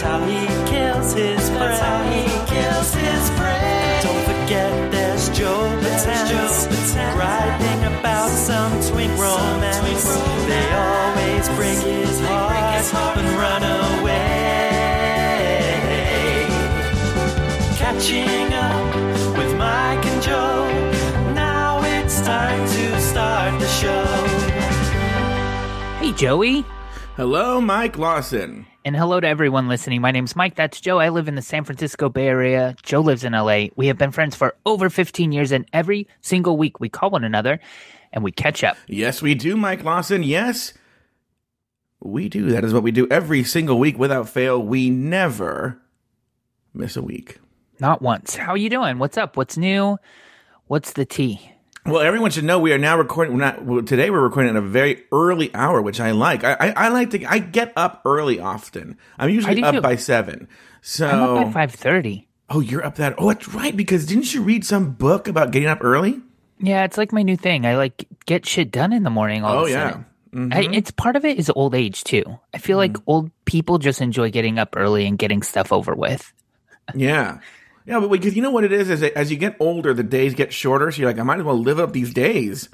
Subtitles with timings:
[0.00, 1.58] That's how he kills his friends.
[1.58, 4.02] That's how he kills his friends.
[4.02, 9.76] Don't forget there's Joe Betance writing about some twink romance.
[10.48, 13.62] They always break his heart and run
[14.00, 14.16] away.
[17.76, 20.66] Catching up with Mike and Joe.
[21.34, 24.06] Now it's time to start the show.
[25.98, 26.64] Hey, Joey.
[27.16, 28.64] Hello, Mike Lawson.
[28.82, 30.00] And hello to everyone listening.
[30.00, 30.54] My name's Mike.
[30.54, 30.98] That's Joe.
[30.98, 32.74] I live in the San Francisco Bay Area.
[32.82, 33.66] Joe lives in LA.
[33.76, 37.22] We have been friends for over 15 years, and every single week we call one
[37.22, 37.60] another
[38.10, 38.78] and we catch up.
[38.86, 40.22] Yes, we do, Mike Lawson.
[40.22, 40.72] Yes,
[42.00, 42.46] we do.
[42.46, 44.62] That is what we do every single week without fail.
[44.62, 45.78] We never
[46.72, 47.38] miss a week.
[47.80, 48.34] Not once.
[48.34, 48.98] How are you doing?
[48.98, 49.36] What's up?
[49.36, 49.98] What's new?
[50.68, 51.49] What's the tea?
[51.86, 53.34] Well, everyone should know we are now recording.
[53.34, 54.10] We're not well, today.
[54.10, 56.44] We're recording at a very early hour, which I like.
[56.44, 57.24] I, I, I like to.
[57.24, 58.98] I get up early often.
[59.18, 59.80] I'm usually up too.
[59.80, 60.48] by seven.
[60.82, 62.26] So, I'm up at 5.30.
[62.50, 63.14] oh, you're up that.
[63.18, 63.74] Oh, that's right.
[63.74, 66.20] Because didn't you read some book about getting up early?
[66.58, 67.64] Yeah, it's like my new thing.
[67.64, 69.90] I like get shit done in the morning all Oh yeah.
[69.90, 70.06] sudden.
[70.32, 70.74] I, mm-hmm.
[70.74, 72.22] it's part of it is old age too.
[72.54, 73.02] I feel like mm.
[73.06, 76.32] old people just enjoy getting up early and getting stuff over with.
[76.94, 77.40] Yeah.
[77.86, 80.34] Yeah, but because you know what it is, is as you get older, the days
[80.34, 80.90] get shorter.
[80.90, 82.68] So you're like, I might as well live up these days,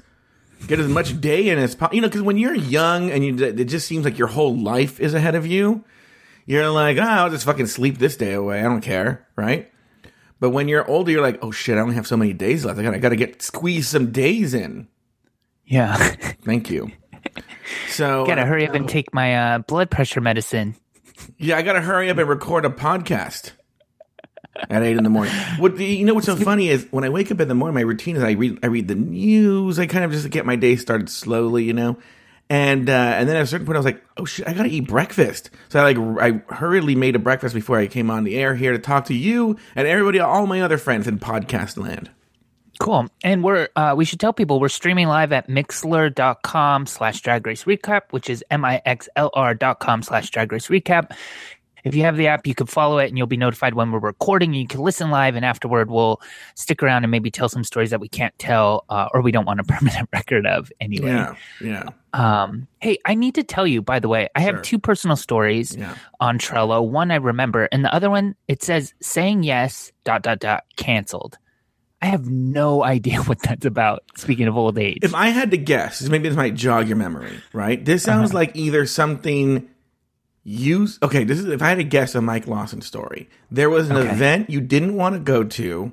[0.67, 1.95] get as much day in as possible.
[1.95, 4.99] You know, because when you're young and you, it just seems like your whole life
[4.99, 5.83] is ahead of you.
[6.45, 8.59] You're like, ah, I'll just fucking sleep this day away.
[8.59, 9.71] I don't care, right?
[10.39, 12.79] But when you're older, you're like, oh shit, I only have so many days left.
[12.79, 14.87] I gotta, I gotta get squeeze some days in.
[15.65, 15.97] Yeah.
[16.45, 16.91] Thank you.
[17.89, 20.75] So Gotta hurry up and take my uh, blood pressure medicine.
[21.37, 23.51] Yeah, I got to hurry up and record a podcast
[24.69, 25.33] at eight in the morning.
[25.59, 26.13] What you know?
[26.13, 28.31] What's so funny is when I wake up in the morning, my routine is I
[28.31, 29.79] read I read the news.
[29.79, 31.97] I kind of just get my day started slowly, you know.
[32.49, 34.69] And uh, and then at a certain point, I was like, oh shit, I gotta
[34.69, 35.49] eat breakfast.
[35.69, 38.71] So I like I hurriedly made a breakfast before I came on the air here
[38.71, 42.09] to talk to you and everybody, all my other friends in podcast land.
[42.79, 43.07] Cool.
[43.23, 47.63] And we're uh, we should tell people we're streaming live at mixlr.com slash drag race
[47.63, 51.11] recap, which is M-I-X-L-R dot com slash drag race recap.
[51.83, 53.99] If you have the app, you can follow it and you'll be notified when we're
[53.99, 54.53] recording.
[54.53, 56.21] You can listen live and afterward we'll
[56.55, 59.45] stick around and maybe tell some stories that we can't tell uh, or we don't
[59.45, 61.09] want a permanent record of anyway.
[61.11, 61.89] Yeah, yeah.
[62.13, 64.61] Um, hey, I need to tell you, by the way, I have Sure.
[64.63, 65.95] two personal stories Yeah.
[66.19, 66.87] on Trello.
[66.87, 71.37] One I remember, and the other one it says saying yes dot dot dot canceled.
[72.01, 74.03] I have no idea what that's about.
[74.15, 77.39] Speaking of old age, If I had to guess, maybe this might jog your memory,
[77.53, 77.83] right?
[77.83, 78.39] This sounds Uh-huh.
[78.39, 79.67] like either something
[80.49, 81.25] you okay.
[81.25, 83.29] This is if I had to guess a Mike Lawson story.
[83.51, 84.09] There was an Okay.
[84.11, 85.91] event you didn't want to go to,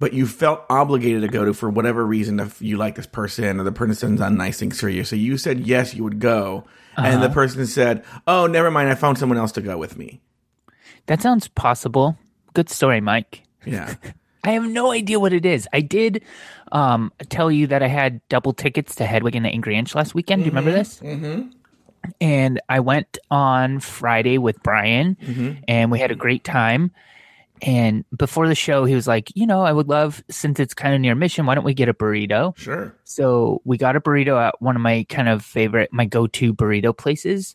[0.00, 2.40] but you felt obligated to go to for whatever reason.
[2.40, 5.38] If you like this person or the person's done nice things for you, so you
[5.38, 6.64] said yes, you would go,
[6.96, 7.34] and the Uh-huh.
[7.34, 10.20] person said, "Oh, never mind, I found someone else to go with me."
[11.06, 12.16] that sounds possible.
[12.54, 13.42] Good story, Mike.
[13.64, 13.94] Yeah,
[14.44, 15.68] I have no idea what it is.
[15.72, 16.24] I did
[16.72, 20.16] um, tell you that I had double tickets to Hedwig and the Angry Inch last
[20.16, 20.42] weekend.
[20.42, 20.98] Do you remember this?
[20.98, 21.50] Mm-hmm.
[22.20, 25.16] And I went on Friday with Brian,
[25.68, 26.90] and we had a great time.
[27.64, 30.94] And before the show, he was like, "You know, I would love since it's kind
[30.96, 31.46] of near Mission.
[31.46, 32.96] Why don't we get a burrito?" sure.
[33.04, 36.96] So we got a burrito at one of my kind of favorite, my go-to burrito
[36.96, 37.54] places,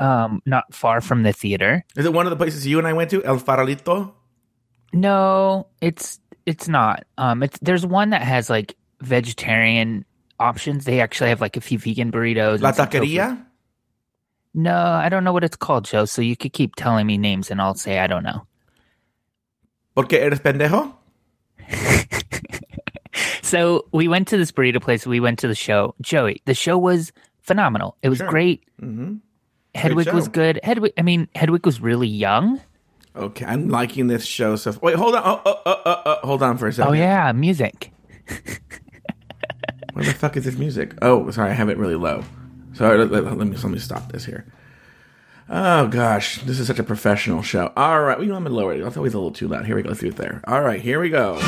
[0.00, 1.84] um, not far from the theater.
[1.96, 4.12] Is it one of the places you and I went to, El Farolito?
[4.92, 7.04] No, it's it's not.
[7.16, 10.04] Um, it's there's one that has like vegetarian
[10.40, 10.84] options.
[10.84, 12.60] They actually have like a few vegan burritos.
[12.60, 13.06] La and some tofu.
[13.06, 13.44] Taqueria?
[14.54, 16.04] No, I don't know what it's called, Joe.
[16.04, 18.46] So you could keep telling me names, and I'll say I don't know.
[19.94, 20.92] Porque eres pendejo?
[23.42, 25.06] So we went to this burrito place.
[25.06, 25.94] We went to the show.
[26.00, 27.12] Joey, the show was
[27.42, 27.96] phenomenal.
[28.02, 28.28] It was Sure.
[28.28, 28.64] great.
[28.80, 29.16] Mm-hmm.
[29.76, 30.58] Hedwig was good.
[30.64, 32.60] Hedwig, I mean, Hedwig was really young.
[33.14, 34.76] Okay, I'm liking this show so.
[34.82, 35.22] Wait, hold on.
[35.24, 36.90] Oh, oh, oh, oh, oh, hold on for a second.
[36.90, 37.92] Oh yeah, music.
[39.92, 40.94] Where the fuck is this music?
[41.02, 42.24] Oh, sorry, I have it really low.
[42.74, 44.44] Sorry, let, let- let me let me stop this here.
[45.48, 47.72] Oh gosh, this is such a professional show.
[47.76, 48.82] All right, well, you know I'm gonna lower it.
[48.82, 49.66] That's always a little too loud.
[49.66, 49.94] Here we go.
[49.94, 50.40] Through there.
[50.46, 51.38] All right, here we go.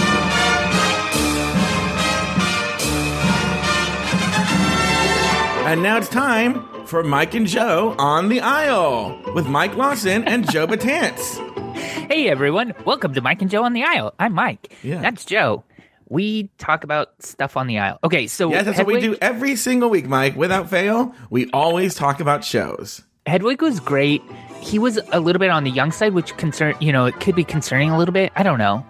[5.67, 10.49] And now it's time for Mike and Joe on the aisle with Mike Lawson and
[10.49, 11.43] Joe Batance.
[11.77, 14.15] Hey everyone, welcome to Mike and Joe on the Aisle.
[14.21, 14.73] I'm Mike.
[14.85, 15.01] Yeah.
[15.03, 15.65] That's Joe.
[16.09, 17.99] We talk about stuff on the aisle.
[18.05, 20.37] Okay, so Yes, that's what we do every single week, Mike.
[20.37, 23.03] Without fail, we always talk about shows.
[23.27, 24.23] Hedwig was great.
[24.61, 27.35] He was a little bit on the young side, which concern you know it could
[27.35, 28.33] be concerning a little bit.
[28.37, 28.87] I don't know,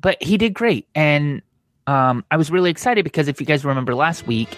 [0.00, 1.42] but he did great, and
[1.86, 4.56] um, I was really excited because if you guys remember last week,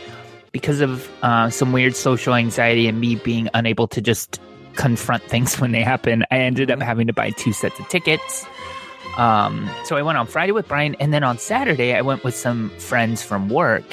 [0.52, 4.40] because of uh, some weird social anxiety and me being unable to just
[4.76, 6.24] confront things when they happen.
[6.30, 8.46] I ended up having to buy two sets of tickets.
[9.16, 12.34] Um, so I went on Friday with Brian, and then on Saturday I went with
[12.34, 13.84] some friends from work.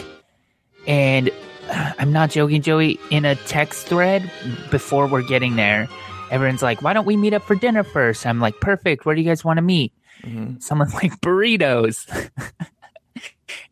[0.85, 1.29] And
[1.71, 2.99] I'm not joking, Joey.
[3.09, 4.29] In a text thread
[4.69, 5.87] before we're getting there,
[6.29, 8.25] everyone's like, "Why don't we meet up for dinner first?
[8.25, 9.05] I'm like, "Perfect.
[9.05, 9.93] Where do you guys want to meet?"
[10.59, 12.29] Someone's like, "Burritos."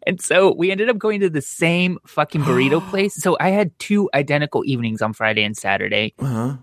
[0.08, 3.16] And so we ended up going to the same fucking burrito place.
[3.16, 6.14] So I had two identical evenings on Friday and Saturday.
[6.20, 6.58] Uh-huh.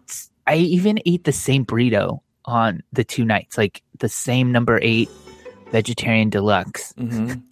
[0.47, 5.11] I even ate the same burrito on the two nights, like the same number eight
[5.71, 6.93] vegetarian deluxe.
[6.95, 7.35] hmm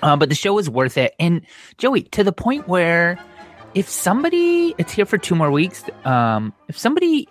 [0.00, 1.14] Um, but the show was worth it.
[1.20, 1.42] And
[1.78, 3.18] Joey, to the point where
[3.74, 5.84] if somebody, it's here for two more weeks.
[6.04, 7.28] Um, if somebody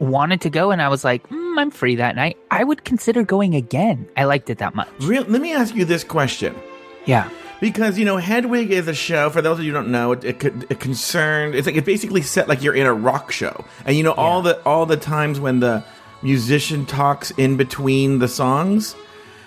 [0.00, 3.22] wanted to go and I was like, mm, I'm free that night, I would consider
[3.22, 4.08] going again.
[4.16, 4.88] I liked it that much.
[5.00, 6.56] Real, let me ask you this question.
[7.04, 7.30] Yeah.
[7.60, 9.28] Because you know, Hedwig is a show.
[9.30, 11.54] For those of you who don't know, it, it, it concerned.
[11.54, 14.40] It's like it basically set like you're in a rock show, and you know all
[14.40, 15.84] the all the times when the
[16.22, 18.94] musician talks in between the songs.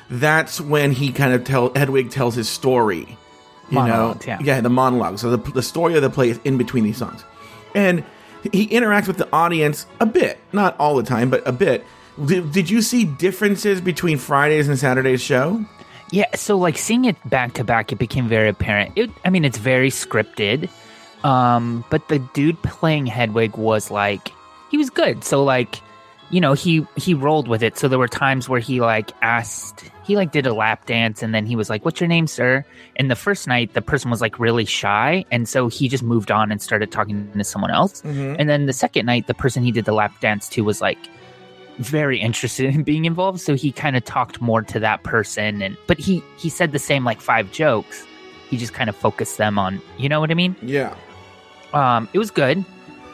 [0.09, 3.17] That's when he kind of tell Hedwig tells his story.
[3.69, 4.61] You Monologues, know, yeah.
[4.61, 5.19] the monologue.
[5.19, 7.23] So the the story of the play is in between these songs,
[7.73, 8.03] and
[8.51, 11.85] he interacts with the audience a bit, not all the time, but a bit.
[12.23, 15.63] Did, did you see differences between Fridays and Saturdays show?
[16.11, 18.91] Yeah, so like seeing it back to back, it became very apparent.
[18.95, 20.69] It, I mean, it's very scripted,
[21.23, 24.31] um, but the dude playing Hedwig was like,
[24.69, 25.23] he was good.
[25.23, 25.79] So like,
[26.33, 27.77] you know, he he rolled with it.
[27.77, 31.31] So there were times where he like asked, he like did a lap dance, and
[31.35, 32.65] then he was like, "What's your name, sir?"
[32.97, 36.31] And the first night, the person was like really shy, and so he just moved
[36.31, 38.01] on and started talking to someone else.
[38.03, 40.97] And then the second night, the person he did the lap dance to was like
[41.77, 45.75] very interested in being involved so he kind of talked more to that person and
[45.87, 48.05] but he he said the same like five jokes
[48.49, 50.93] he just kind of focused them on you know what i mean Yeah.
[51.73, 52.63] um it was good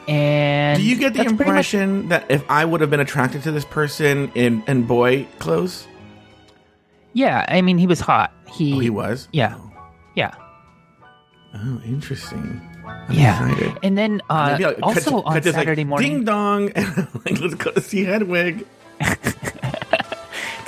[0.10, 3.44] and Do you get the pretty much- impression that if I would have been attracted
[3.44, 5.88] to this person in in boy clothes,
[7.14, 9.28] yeah i mean he was hot he oh, he was?
[9.32, 9.56] yeah
[10.16, 10.34] yeah
[11.52, 12.62] Oh, interesting.
[12.86, 13.78] I'm yeah excited.
[13.82, 16.24] and then uh Maybe I'll cut also to- on cut to, like, saturday morning ding
[16.26, 18.66] dong, and like, let's go to see Hedwig.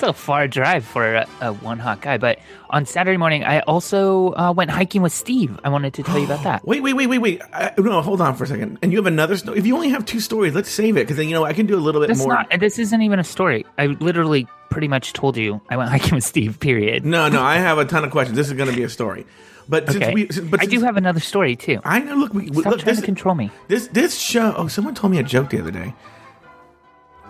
[0.02, 2.40] It's a far drive for a, a one hot guy but
[2.70, 6.26] on saturday morning i also uh, went hiking with steve i wanted to tell you
[6.26, 7.42] about that Wait, wait, wait, wait, wait.
[7.54, 8.78] I, no, hold on for a second.
[8.82, 9.58] And you have another story.
[9.58, 11.66] If you only have two stories, let's save it because then you know I can
[11.66, 12.34] do a little bit That's more.
[12.34, 12.60] not.
[12.60, 13.66] This isn't even a story.
[13.78, 16.60] I literally pretty much told you I went hiking with Steve.
[16.60, 17.06] Period.
[17.06, 18.38] No, no, I have a ton of questions.
[18.38, 19.26] This is going to be a story.
[19.68, 20.14] But Okay.
[20.16, 21.80] since we, but I do have another story too.
[21.84, 22.16] I know.
[22.16, 22.64] Look, we- Stop look.
[22.80, 23.50] trying This, to control me.
[23.68, 24.54] this this show.
[24.56, 25.94] Oh, someone told me a joke the other day.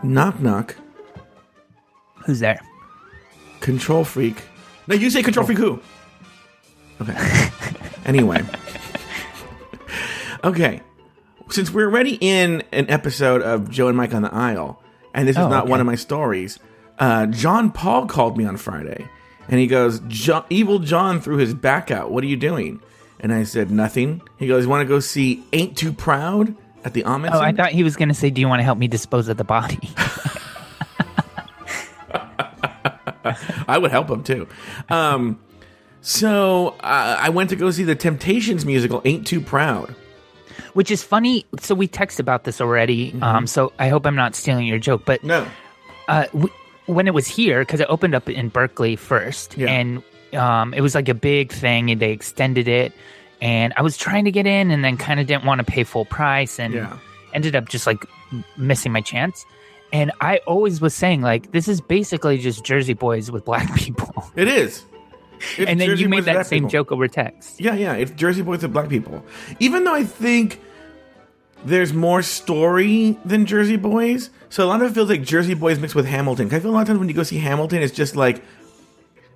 [0.03, 0.75] Knock knock.
[2.25, 2.59] Who's there?
[3.59, 4.41] Control freak.
[4.87, 5.79] No, you say control freak who?
[7.01, 7.49] Okay.
[8.05, 8.43] anyway.
[10.43, 10.81] Okay.
[11.49, 14.81] Since we're already in an episode of Joe and Mike on the Aisle,
[15.13, 15.71] and this is Oh, not okay.
[15.71, 16.57] one of my stories,
[16.99, 19.05] uh, John Paul called me on Friday,
[19.49, 22.11] and he goes, "Jo- "Evil John threw his back out.
[22.11, 22.79] What are you doing?"
[23.19, 27.03] And I said, "Nothing." He goes, "Want to go see Ain't Too Proud at the
[27.03, 28.87] Ahmanson?" Oh, I thought he was going to say, "Do you want to help me
[28.87, 29.79] dispose of the body?"
[33.67, 34.47] I would help him too.
[34.89, 35.39] Um,
[36.01, 39.95] so uh, I went to go see the Temptations musical, Ain't Too Proud.
[40.73, 41.45] Which is funny.
[41.59, 43.13] So we texted about this already.
[43.21, 45.45] Um, so I hope I'm not stealing your joke, but No.
[46.07, 46.49] uh, w-
[46.85, 49.67] when it was here, because it opened up in Berkeley first, Yeah.
[49.69, 52.93] and um, it was like a big thing, and they extended it.
[53.41, 55.83] And I was trying to get in, and then kind of didn't want to pay
[55.83, 56.97] full price, and Yeah.
[57.33, 58.05] ended up just like
[58.57, 59.45] missing my chance.
[59.93, 64.31] And I always was saying like, this is basically just Jersey Boys with black people.
[64.35, 64.85] It is.
[65.57, 66.69] It's and then Jersey you made with that same people.
[66.69, 67.59] joke over text.
[67.59, 67.93] Yeah, yeah.
[67.93, 69.25] It's Jersey Boys with black people.
[69.59, 70.61] Even though I think
[71.65, 75.79] there's more story than Jersey Boys, so a lot of it feels like Jersey Boys
[75.79, 76.47] mixed with Hamilton.
[76.53, 78.43] I feel a lot of times when you go see Hamilton, it's just like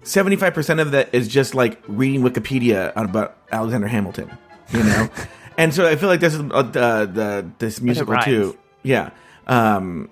[0.03, 4.31] seventy-five percent of that is just like reading Wikipedia about Alexander Hamilton.
[4.71, 5.09] You know,
[5.57, 8.57] and so I feel like this is uh, the, the this musical too.
[8.83, 9.09] Yeah.
[9.47, 10.09] Um,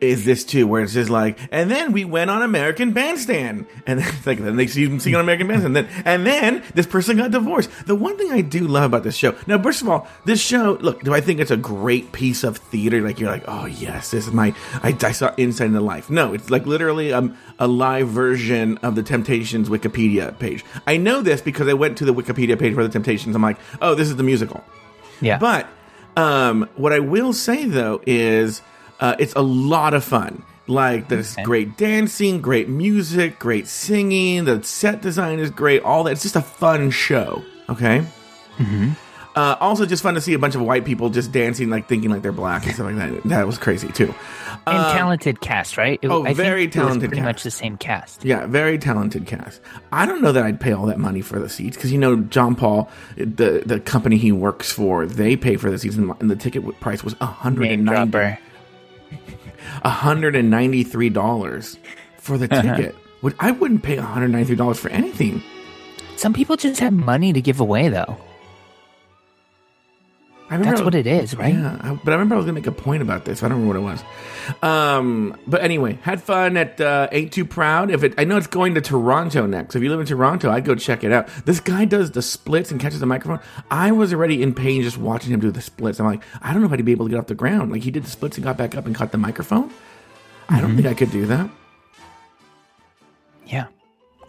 [0.00, 4.00] is this too, where it's just like, and then we went on American Bandstand, and
[4.00, 6.86] then, like then they see them sing on American Bandstand, and then and then this
[6.86, 7.70] person got divorced.
[7.86, 10.78] The one thing I do love about this show, now, first of all, this show,
[10.80, 13.00] look, do I think it's a great piece of theater?
[13.00, 16.10] Like you're like, oh yes, this is my, I, I saw Inside into Life.
[16.10, 20.64] No, it's like literally um, a live version of the Temptations Wikipedia page.
[20.86, 23.34] I know this because I went to the Wikipedia page for the Temptations.
[23.34, 24.62] I'm like, oh, this is the musical.
[25.20, 25.38] Yeah.
[25.38, 25.66] But
[26.16, 28.62] um, what I will say though is
[29.00, 30.42] uh, it's a lot of fun.
[30.68, 31.44] Like there's Okay.
[31.44, 34.46] great dancing, great music, great singing.
[34.46, 35.82] The set design is great.
[35.82, 36.12] All that.
[36.12, 37.42] It's just a fun show.
[37.68, 38.04] Okay.
[39.36, 42.08] Uh, also, just fun to see a bunch of white people just dancing, like thinking
[42.10, 43.22] like they're black and stuff like that.
[43.28, 44.14] That was crazy too.
[44.66, 45.98] And talented cast, right?
[46.00, 47.24] It- oh, I think very talented Pretty cast.
[47.26, 48.24] much the same cast.
[48.24, 49.60] Yeah, very talented cast.
[49.92, 52.16] I don't know that I'd pay all that money for the seats because you know
[52.16, 52.88] John Paul,
[53.18, 57.04] the the company he works for, they pay for the seats, and the ticket price
[57.04, 58.38] was a hundred and ninety
[59.72, 59.88] dropper.
[59.88, 61.78] hundred and ninety three dollars
[62.18, 62.76] for the uh-huh.
[62.76, 62.94] ticket.
[63.22, 65.42] Would I wouldn't pay one hundred ninety three dollars for anything.
[66.16, 68.16] Some people just have money to give away, though.
[70.48, 71.52] I remember That's what it is, right?
[71.54, 73.42] Yeah, I- but I remember I was gonna make a point about this.
[73.42, 74.04] I don't remember what it
[74.54, 74.62] was.
[74.62, 77.90] Um, but anyway, had fun at uh, Ain't Too Proud.
[77.90, 79.74] If it, I know it's going to Toronto next.
[79.74, 81.26] If you live in Toronto, I'd go check it out.
[81.46, 83.40] This guy does the splits and catches the microphone.
[83.72, 85.98] I was already in pain just watching him do the splits.
[85.98, 87.72] I'm like, I don't know if I'd be able to get off the ground.
[87.72, 89.70] Like he did the splits and got back up and caught the microphone.
[90.48, 90.60] I Mm-hmm.
[90.60, 91.50] don't think I could do that.
[93.46, 93.66] Yeah.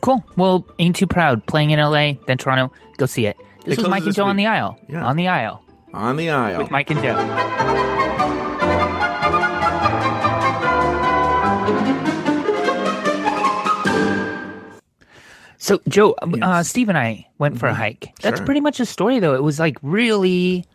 [0.01, 0.23] Cool.
[0.35, 2.73] Well, Ain't Too Proud playing in LA, then Toronto.
[2.97, 3.37] Go see it.
[3.65, 4.79] This It was Mike and Joe on the aisle.
[4.89, 5.05] Yeah.
[5.05, 5.61] On the aisle
[5.97, 6.59] On the aisle.
[6.59, 8.37] with Mike and Joe.
[15.59, 16.39] So, Joe, uh, Yes.
[16.43, 18.13] uh, Steve and I went for a hike.
[18.21, 18.45] That's Sure.
[18.45, 19.33] pretty much the story, though.
[19.33, 20.65] It was like really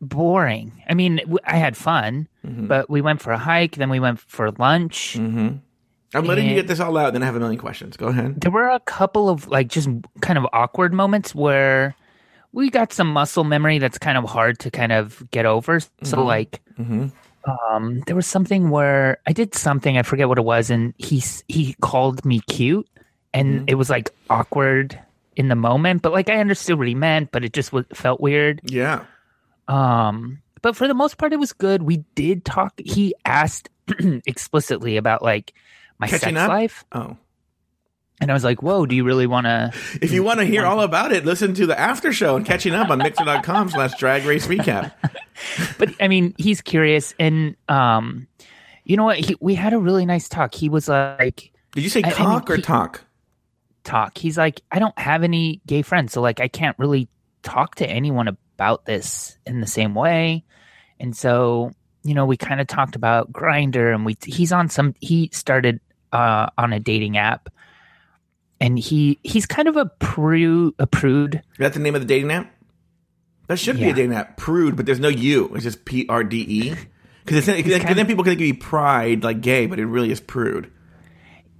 [0.00, 0.72] boring.
[0.88, 4.18] I mean, w- I had fun, but we went for a hike, then we went
[4.18, 5.16] for lunch.
[5.16, 5.62] I'm
[6.26, 7.12] letting you get this all out.
[7.12, 7.96] Then I have a million questions.
[7.96, 8.40] Go ahead.
[8.40, 9.88] there were a couple of like just
[10.20, 11.94] kind of awkward moments where
[12.54, 15.80] we got some muscle memory that's kind of hard to kind of get over.
[16.02, 16.62] So like,
[17.68, 21.22] um, there was something where I did something I forget what it was, and he
[21.48, 22.88] he called me cute,
[23.34, 24.98] and it was like awkward
[25.36, 28.20] in the moment, but like I understood what he meant, but it just was, felt
[28.20, 28.60] weird.
[28.64, 29.04] Yeah.
[29.68, 31.82] Um, but for the most part, it was good.
[31.82, 32.72] We did talk.
[32.78, 33.68] He asked
[34.26, 35.52] explicitly about like
[35.98, 36.48] my Catching sex up?
[36.48, 37.16] life, Oh.
[38.20, 40.64] And I was like, "Whoa, do you really want to?" If you want to hear
[40.64, 44.24] all about it, listen to the after show and catching up on mixlr.com slash drag
[44.24, 44.92] race recap.
[45.78, 48.28] but I mean, he's curious, and um,
[48.84, 49.18] you know what?
[49.18, 50.54] He, we had a really nice talk.
[50.54, 53.04] He was like, Did you say I- I cock mean, or he- talk?
[53.82, 54.16] talk.
[54.16, 57.08] He's like, I don't have any gay friends, so like, I can't really
[57.42, 60.44] talk to anyone about this in the same way.
[61.00, 61.72] And so,
[62.04, 64.94] you know, we kind of talked about Grindr, and we he's on some.
[65.00, 65.80] He started
[66.12, 67.48] uh, on a dating app,
[68.60, 70.74] and he he's kind of a prude.
[70.78, 71.36] A prude.
[71.36, 72.50] Is that the name of the dating app?
[73.46, 74.36] That should be a dating app.
[74.36, 75.52] Prude, but there's no U.
[75.54, 76.74] It's just P R D E.
[77.24, 77.62] Because then
[78.06, 80.70] people can think of you pride, like gay, but it really is prude.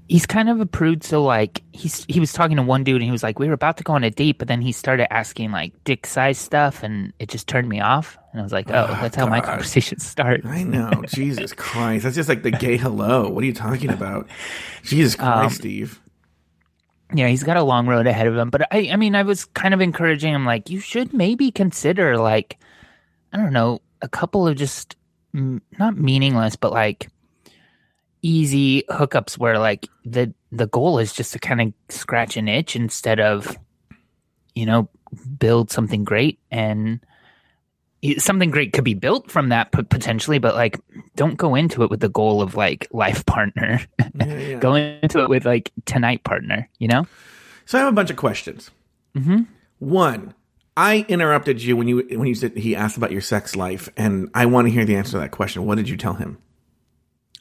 [0.09, 3.05] he's kind of a prude so like he's he was talking to one dude and
[3.05, 5.11] he was like we were about to go on a date but then he started
[5.11, 8.69] asking like dick size stuff and it just turned me off and i was like
[8.69, 9.47] oh that's how my God.
[9.49, 10.91] conversations start I know.
[11.09, 12.05] Jesus Christ.
[12.05, 13.31] That's just like the gay hello.
[13.31, 14.29] What are you talking about?
[14.83, 15.99] Jesus Um, Christ, Steve.
[17.15, 19.45] Yeah he's got a long road ahead of him but i i mean i was
[19.45, 22.59] kind of encouraging him like you should maybe consider like
[23.33, 24.97] i don't know a couple of just
[25.33, 27.09] not meaningless but like
[28.23, 32.75] easy hookups where like the the goal is just to kind of scratch an itch
[32.75, 33.57] instead of
[34.55, 34.89] you know
[35.39, 37.01] build something great and
[38.19, 40.79] something great could be built from that potentially but like
[41.17, 44.59] don't go into it with the goal of like life partner Yeah, yeah.
[44.59, 47.07] go into it with like tonight partner you know
[47.67, 48.71] So I have a bunch of questions.
[49.17, 49.43] Mm-hmm.
[49.79, 50.35] One,
[50.77, 54.29] I interrupted you when you when you said he asked about your sex life, and
[54.35, 55.65] I want to hear the answer to that question.
[55.65, 56.39] What did you tell him?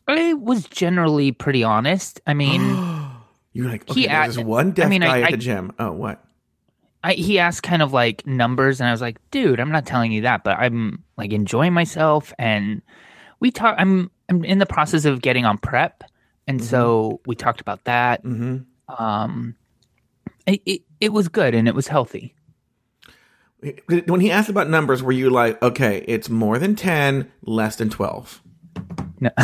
[0.08, 2.62] i was generally pretty honest i mean
[3.53, 5.27] You were like, He okay, there's a- this one deaf I mean, I- guy at
[5.27, 5.72] I- the gym.
[5.77, 6.24] Oh, what?
[7.04, 10.12] I, he asked kind of like numbers and i was like dude i'm not telling
[10.12, 12.82] you that but i'm like enjoying myself and
[13.40, 16.04] we talk i'm i'm in the process of getting on PrEP
[16.48, 18.24] and so we talked about that.
[18.24, 19.04] Mm-hmm.
[19.04, 19.56] um
[20.46, 22.36] it, it, it was good and it was healthy.
[23.86, 27.90] When he asked about numbers, were you like, okay, it's more than ten, less than
[27.90, 28.42] twelve?
[29.20, 29.30] no.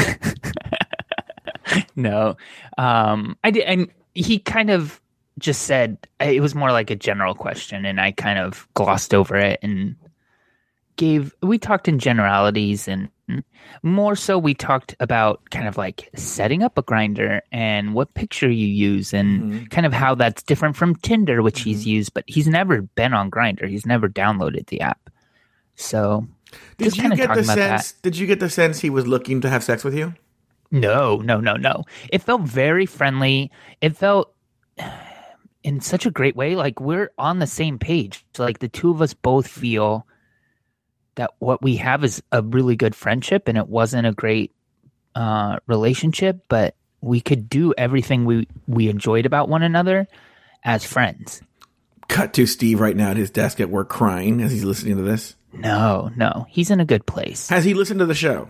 [1.95, 2.35] No.
[2.77, 4.99] Um i did and he kind of
[5.39, 9.35] just said it was more like a general question and i kind of glossed over
[9.35, 9.95] it and
[10.97, 13.09] gave we talked in generalities and
[13.83, 18.49] more so we talked about kind of like setting up a Grindr and what picture
[18.49, 19.65] you use and Mm-hmm.
[19.65, 23.29] kind of how that's different from tinder which he's used but he's never been on
[23.31, 25.09] Grindr he's never downloaded the app
[25.75, 26.27] so
[26.79, 27.81] Did you get the about that.
[27.81, 27.91] sense?
[28.01, 30.15] Did you get the sense he was looking to have sex with you?
[30.71, 31.85] No, no, no, no.
[32.11, 33.49] It felt very friendly.
[33.81, 34.33] It felt
[35.63, 36.55] in such a great way.
[36.55, 38.25] Like we're on the same page.
[38.35, 40.05] So like the two of us both feel
[41.15, 44.53] that what we have is a really good friendship and it wasn't a great
[45.15, 50.07] uh relationship, but we could do everything we we enjoyed about one another
[50.63, 51.41] as friends.
[52.07, 55.03] cut to Steve right now at his desk at work crying as he's listening to
[55.03, 55.35] this?
[55.51, 57.49] No, no, he's in a good place.
[57.49, 58.49] Has he listened to the show?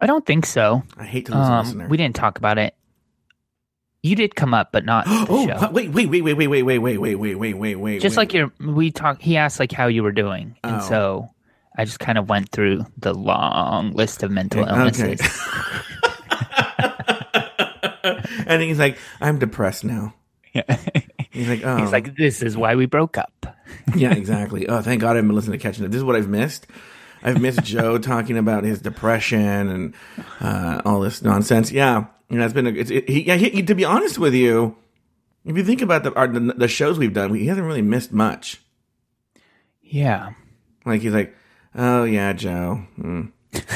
[0.00, 0.82] I don't think so.
[0.96, 1.88] I hate to lose a Um, listener.
[1.88, 2.74] we didn't talk about it.
[4.06, 5.70] You did come up, but not the oh, show.
[5.70, 8.00] wait, wait, wait, wait, wait, wait, wait, wait, wait, wait, wait, wait, wait.
[8.00, 8.22] Just wait.
[8.22, 9.20] like your, we talked.
[9.20, 10.88] He asked like how you were doing, and Oh.
[10.88, 11.28] so
[11.76, 14.70] I just kind of went through the long list of mental Okay.
[14.76, 15.20] illnesses.
[18.46, 20.14] and he's like, I'm depressed now.
[20.52, 20.62] Yeah.
[21.30, 23.46] He's like, oh, He's like, "This is why we broke up."
[23.94, 24.66] yeah, exactly.
[24.68, 25.90] Oh, thank God I haven't been listening to Catching Up.
[25.90, 26.66] This is what I've missed.
[27.22, 29.94] I've missed Joe talking about his depression and
[30.40, 31.70] uh, all this nonsense.
[31.72, 32.66] Yeah, you know, it's been.
[32.66, 34.76] A, it's, it, he, yeah, he, to be honest with you,
[35.44, 38.12] if you think about the our, the, the shows we've done, he hasn't really missed
[38.12, 38.60] much.
[39.82, 40.30] Yeah,
[40.84, 41.34] Like he's like,
[41.74, 42.82] oh yeah, Joe.
[42.98, 43.32] Mm.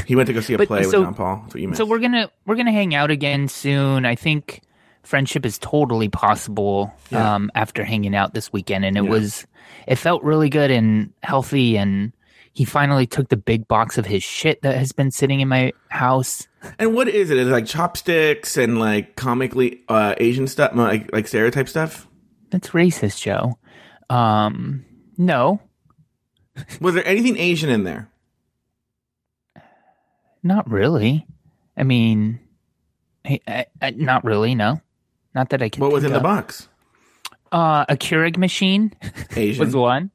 [0.07, 1.37] He went to go see a play so- with John Paul.
[1.43, 1.79] That's what you missed.
[1.79, 4.05] so we're gonna we're gonna hang out again soon.
[4.05, 4.63] I think
[5.03, 7.35] friendship is totally possible Yeah.
[7.37, 9.47] um, after hanging out this weekend, and it was
[9.87, 11.79] it felt really good and healthy.
[11.79, 12.13] And
[12.53, 15.73] he finally took the big box of his shit that has been sitting in my
[15.89, 16.49] house.
[16.79, 17.39] And what is it?
[17.39, 22.07] Is it like chopsticks and like comically uh, Asian stuff, like like stereotype stuff?
[22.51, 23.59] That's racist, Joe.
[24.09, 24.85] Um,
[25.17, 25.61] no,
[26.81, 28.09] Was there anything Asian in there?
[30.43, 31.27] not really.
[31.77, 32.41] I mean,
[33.25, 34.55] I, I, I- not really.
[34.55, 34.81] No,
[35.35, 35.81] not that I can.
[35.83, 36.69] What was in the box?
[37.53, 38.93] Uh, a Keurig machine.
[39.37, 39.65] Asian.
[39.65, 40.11] was one.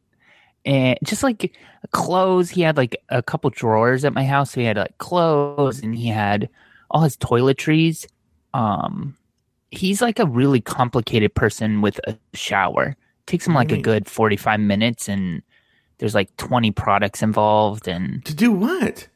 [0.66, 1.56] And just like
[1.92, 4.52] clothes, he had like a couple drawers at my house.
[4.52, 6.50] So he had like clothes and he had
[6.90, 8.08] all his toiletries.
[8.54, 9.16] Um,
[9.72, 12.96] he's like a really complicated person with a shower.
[13.28, 15.42] takes him like a good 45 minutes and
[15.98, 17.88] there's like 20 products involved.
[17.88, 19.08] And to do what?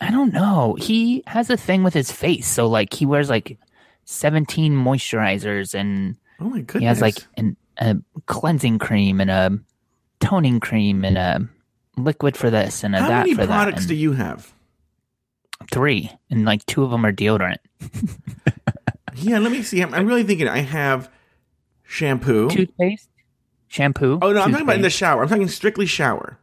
[0.00, 0.76] I don't know.
[0.80, 2.46] He has a thing with his face.
[2.46, 3.58] So like he wears like
[4.04, 6.80] 17 moisturizers and Oh my goodness!
[6.80, 9.58] he has like an, a cleansing cream and a
[10.22, 11.48] toning cream and a
[11.96, 13.12] liquid for this and a that for this.
[13.12, 13.88] How that many for products that.
[13.88, 14.52] do you have?
[15.70, 17.58] Three, and like two of them are deodorant.
[19.14, 19.82] Yeah, let me see.
[19.82, 20.48] I'm, I'm really thinking.
[20.48, 21.10] I have
[21.84, 22.48] shampoo.
[22.48, 23.10] Toothpaste,
[23.68, 24.18] shampoo.
[24.22, 25.22] oh no, I'm talking about in the shower.
[25.22, 26.38] I'm talking strictly shower.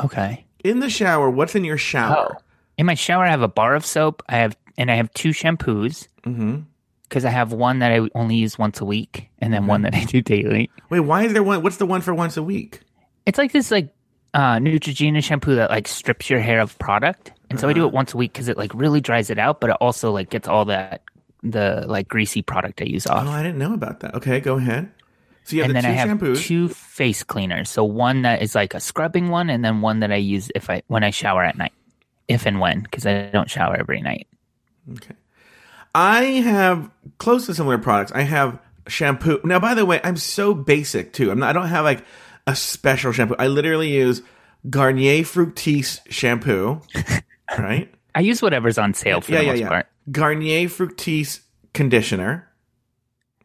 [0.00, 0.44] okay.
[0.64, 2.36] In the shower, what's in your Oh, shower?
[2.76, 4.24] in my shower, I have a bar of soap.
[4.28, 6.60] I have and I have two shampoos hmm
[7.04, 9.94] because I have one that I only use once a week, and then one that
[9.94, 10.70] I do daily.
[10.90, 11.62] Wait, why is there one?
[11.62, 12.80] What's the one for once a week?
[13.28, 13.92] It's like this like
[14.32, 17.88] uh, Neutrogena shampoo that like strips your hair of product, and so I do Uh-huh.
[17.88, 20.30] it once a week because it like really dries it out, but it also like
[20.30, 21.02] gets all that
[21.42, 23.26] the like greasy product I use off.
[23.26, 24.14] Oh, I didn't know about that.
[24.14, 24.90] Okay, go ahead.
[25.44, 26.42] So you have and the then two I have shampoos.
[26.46, 27.68] two face cleaners.
[27.70, 30.70] So one that is like a scrubbing one, and then one that I use if
[30.70, 31.72] I when I shower at night,
[32.28, 34.26] if and when, because I don't shower every night.
[34.96, 35.14] Okay.
[35.94, 38.12] I have close to similar products.
[38.12, 39.40] I have shampoo.
[39.44, 41.30] Now, by the way, I'm so basic too.
[41.30, 42.04] I'm not, I don't have like
[42.48, 43.36] a special shampoo.
[43.38, 44.22] I literally use
[44.68, 46.80] Garnier Fructis shampoo,
[47.58, 47.92] right?
[48.14, 49.68] I use whatever's on sale for yeah, the yeah, most yeah.
[49.68, 49.86] part.
[50.10, 51.40] Garnier Fructis
[51.74, 52.48] conditioner.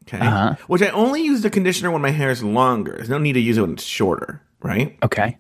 [0.04, 0.20] Okay.
[0.20, 0.56] Uh-huh.
[0.68, 2.94] Which I only use the conditioner when my hair is longer.
[2.94, 4.98] There's no need to use it when it's shorter, right?
[5.04, 5.38] Okay.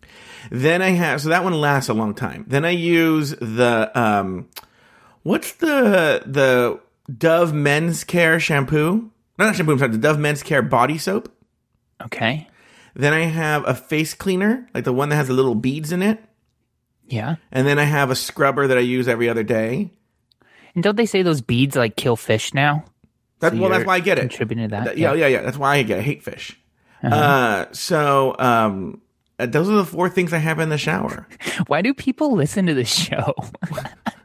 [0.52, 2.46] Then I have so that one lasts a long time.
[2.48, 4.50] Then I use the um
[5.24, 6.80] what's the the
[7.18, 9.10] Dove Men's Care shampoo?
[9.40, 11.34] No, not shampoo, I'm sorry, the Dove Men's Care body soap.
[12.02, 12.48] Okay.
[12.96, 16.02] Then I have a face cleaner, like the one that has the little beads in
[16.02, 16.24] it.
[17.08, 17.36] Yeah.
[17.52, 19.92] And then I have a scrubber that I use every other day.
[20.76, 22.86] And don't they say those beads like kill fish now?
[23.40, 24.22] That's So well, that's why I get it.
[24.22, 24.86] Contributing to that.
[24.86, 25.42] That- yeah, yeah, yeah.
[25.42, 26.00] That's why I get.
[26.00, 26.58] I hate fish.
[27.04, 29.02] uh so um,
[29.40, 31.28] uh, those are the four things I have in the shower.
[31.68, 33.34] Why do people listen to the show?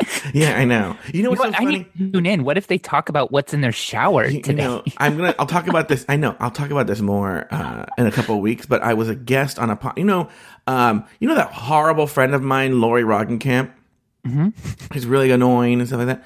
[0.34, 0.96] Yeah, I know.
[1.12, 1.78] You know what's so I funny?
[1.78, 2.44] need to tune in.
[2.44, 4.62] What if they talk about what's in their shower You today?
[4.62, 5.34] know, I'm gonna.
[5.38, 6.04] I'll talk about this.
[6.08, 6.36] I know.
[6.38, 8.66] I'll talk about this more uh, in a couple of weeks.
[8.66, 9.76] But I was a guest on a.
[9.76, 10.28] po- You know,
[10.66, 13.72] um, you know that horrible friend of mine, Lori Roggenkamp.
[14.26, 14.48] Mm-hmm.
[14.92, 16.24] He's really annoying and stuff like that.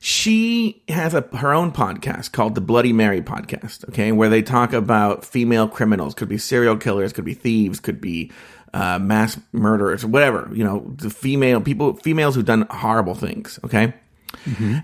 [0.00, 3.86] She has a her own podcast called the Bloody Mary podcast.
[3.90, 6.14] Okay, where they talk about female criminals.
[6.14, 7.12] Could be serial killers.
[7.12, 7.78] Could be thieves.
[7.78, 8.32] Could be
[8.74, 10.04] uh, mass murderers.
[10.04, 10.50] Whatever.
[10.52, 13.58] You know, the female people, females who've done horrible things.
[13.64, 13.94] Okay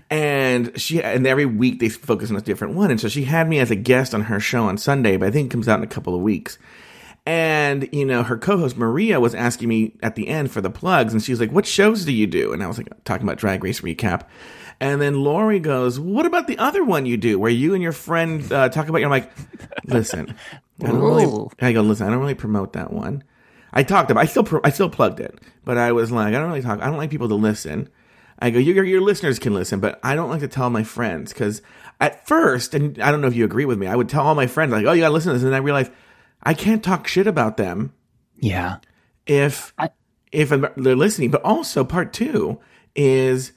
[0.09, 3.49] and she and every week they focus on a different one and so she had
[3.49, 5.79] me as a guest on her show on sunday but i think it comes out
[5.79, 6.57] in a couple of weeks
[7.25, 11.13] and you know her co-host maria was asking me at the end for the plugs
[11.13, 13.37] and she was like what shows do you do and i was like talking about
[13.37, 14.23] drag race recap
[14.81, 17.91] and then Lori goes, "What about the other one you do, where you and your
[17.91, 19.07] friend uh, talk about?" You?
[19.07, 19.29] I'm like,
[19.83, 20.33] "Listen,
[20.81, 23.25] I don't really." I go, "Listen, I don't really promote that one."
[23.73, 26.47] I talked about, I still, I still plugged it, but I was like, I don't
[26.49, 26.81] really talk.
[26.81, 27.89] I don't like people to listen.
[28.39, 31.33] I go, your your listeners can listen, but I don't like to tell my friends
[31.33, 31.61] because
[31.99, 34.33] at first, and I don't know if you agree with me, I would tell all
[34.35, 35.91] my friends like, "Oh, you gotta listen to this," and I realized
[36.41, 37.91] I can't talk shit about them
[38.37, 38.77] Yeah.
[39.27, 39.89] if I-
[40.31, 41.31] if I'm- they're listening.
[41.31, 42.59] But also, part two
[42.95, 43.51] is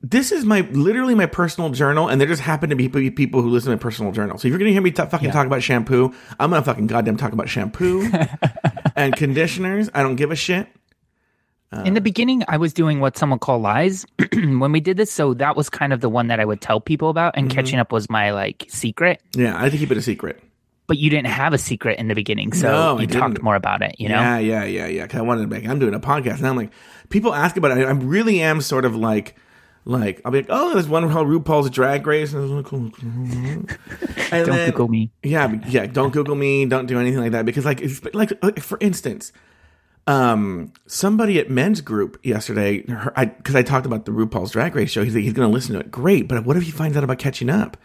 [0.00, 3.50] this is my literally my personal journal, and there just happen to be people who
[3.50, 4.38] listen to my personal journal.
[4.38, 7.18] So if you're gonna hear me t- fucking talk about shampoo, I'm gonna fucking goddamn
[7.18, 8.08] talk about shampoo
[8.96, 9.90] and conditioners.
[9.94, 10.68] I don't give a shit.
[11.86, 15.10] In the beginning, I was doing what someone call lies when we did this.
[15.10, 17.38] So that was kind of the one that I would tell people about, Mm-hmm.
[17.46, 19.22] and catching up was my like secret.
[19.34, 20.42] Yeah, I like to keep it a secret.
[20.86, 23.80] But you didn't have a secret in the beginning, so No, you talked more about
[23.80, 23.94] it.
[23.98, 25.06] You know, Yeah, yeah, yeah, yeah.
[25.06, 25.66] Cause I wanted to make.
[25.66, 26.50] I'm doing a podcast now.
[26.50, 26.72] I'm like,
[27.08, 27.86] people ask about it.
[27.86, 29.34] I really am sort of like,
[29.84, 33.68] like I'll be like, oh, there's one called RuPaul's Drag Race, and, like, and
[34.30, 35.10] don't then- Google me.
[35.22, 35.86] Yeah, yeah.
[35.86, 36.66] Don't Google me.
[36.66, 39.32] Don't do anything like that because, like, it's, like, like for instance,
[40.06, 44.90] um, somebody at Men's Group yesterday, because I, I talked about the RuPaul's Drag Race
[44.90, 45.04] show.
[45.04, 45.90] He's like, he's going to listen to it.
[45.90, 47.76] Great, but what if he finds out about catching up?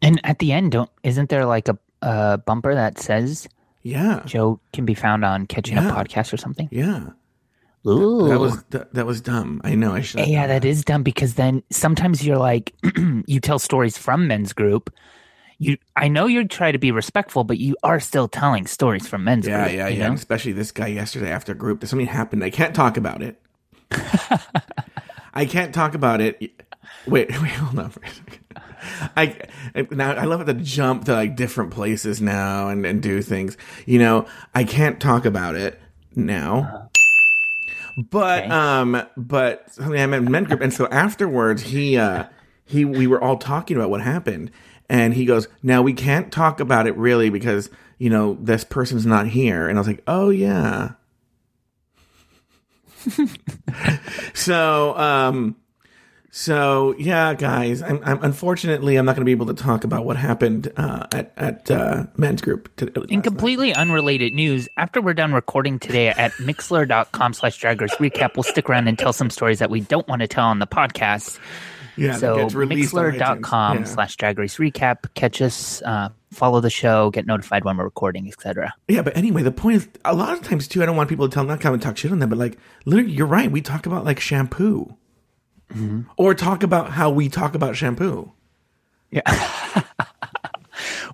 [0.00, 3.46] And at the end, don't isn't there like a, a bumper that says
[3.82, 5.92] Yeah, Joe can be found on Catching Yeah.
[5.92, 6.68] Up podcast or something?
[6.72, 7.10] yeah.
[7.86, 8.28] Ooh.
[8.28, 9.60] That was that, that was dumb.
[9.64, 9.92] I know.
[9.92, 10.26] I should.
[10.26, 12.72] yeah, that is dumb because then sometimes you're like,
[13.26, 14.92] you tell stories from men's group.
[15.58, 19.22] You, I know you try to be respectful, but you are still telling stories from
[19.24, 19.76] men's Yeah, group.
[19.76, 20.12] yeah, you yeah.
[20.12, 21.84] Especially this guy yesterday after group.
[21.86, 22.42] Something happened.
[22.42, 23.40] I can't talk about it.
[25.34, 26.40] I can't talk about it.
[27.06, 28.38] Wait, wait, hold on for a second.
[29.16, 29.36] I
[29.74, 33.22] I- now I love it to jump to like different places now and, and do
[33.22, 33.56] things.
[33.86, 35.80] You know, I can't talk about it
[36.16, 36.58] now.
[36.58, 36.81] Uh-huh.
[37.96, 38.50] But Okay.
[38.50, 42.24] um, but something I met men group, and so afterwards he uh
[42.64, 44.50] he we were all talking about what happened,
[44.88, 49.04] and he goes, "Now we can't talk about it really because you know this person's
[49.04, 50.92] not here," and I was like, "Oh yeah."
[54.34, 55.56] so um,
[56.34, 60.06] so yeah, guys, I'm, I'm unfortunately I'm not going to be able to talk about
[60.06, 62.74] what happened uh, at at uh, men's group.
[62.76, 67.94] To, In completely unrelated news, after we're done recording today at mixlr.com slash drag race
[67.96, 70.58] recap, we'll stick around and tell some stories that we don't want to tell on
[70.58, 71.38] the podcast.
[71.96, 73.84] yeah, so gets released mixlr.com Yeah.
[73.84, 75.12] slash drag race recap.
[75.12, 78.72] Catch us, uh, follow the show, get notified when we're recording, etc.
[78.88, 81.28] Yeah, but anyway, the point is, a lot of times too, I don't want people
[81.28, 83.50] to tell, not come and talk shit on them, but like, literally, you're right.
[83.52, 84.96] We talk about like shampoo,
[86.16, 88.32] or talk about how we talk about shampoo.
[89.10, 89.82] Yeah.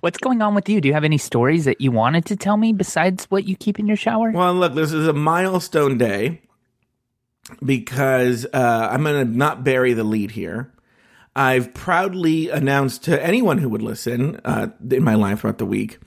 [0.01, 0.79] What's going on with you?
[0.79, 3.79] Do you have any stories that you wanted to tell me besides what you keep
[3.79, 4.31] in your shower?
[4.31, 6.41] Well, look, this is a milestone day
[7.63, 10.71] because uh, I'm going to not bury the lead here.
[11.35, 15.99] I've proudly announced to anyone who would listen uh, in my life throughout the week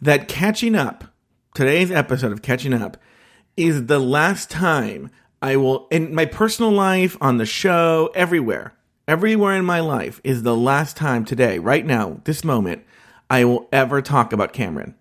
[0.00, 1.04] that catching up,
[1.54, 2.96] today's episode of Catching Up,
[3.56, 5.10] is the last time
[5.44, 8.72] I will, in my personal life, on the show, everywhere,
[9.06, 12.82] everywhere in my life, is the last time today, right now, this moment,
[13.28, 14.94] I will ever talk about Cameron.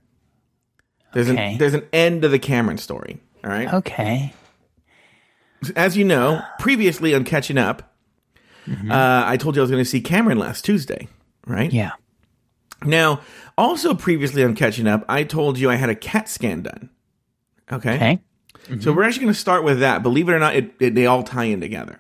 [1.14, 1.54] There's Okay.
[1.54, 3.22] an there's an end to the Cameron story.
[3.44, 3.72] All right.
[3.74, 4.34] Okay.
[5.78, 7.94] As you know, previously on Catching Up,
[8.68, 11.08] uh, I told you I was going to see Cameron last Tuesday.
[11.48, 11.72] Right.
[11.72, 11.92] Yeah.
[12.84, 13.22] Now,
[13.58, 16.90] also previously on Catching Up, I told you I had a CAT scan done.
[17.72, 17.96] Okay.
[17.96, 18.20] Okay.
[18.80, 20.04] So we're actually going to start with that.
[20.04, 22.00] Believe it or not, it, it, they all tie in together.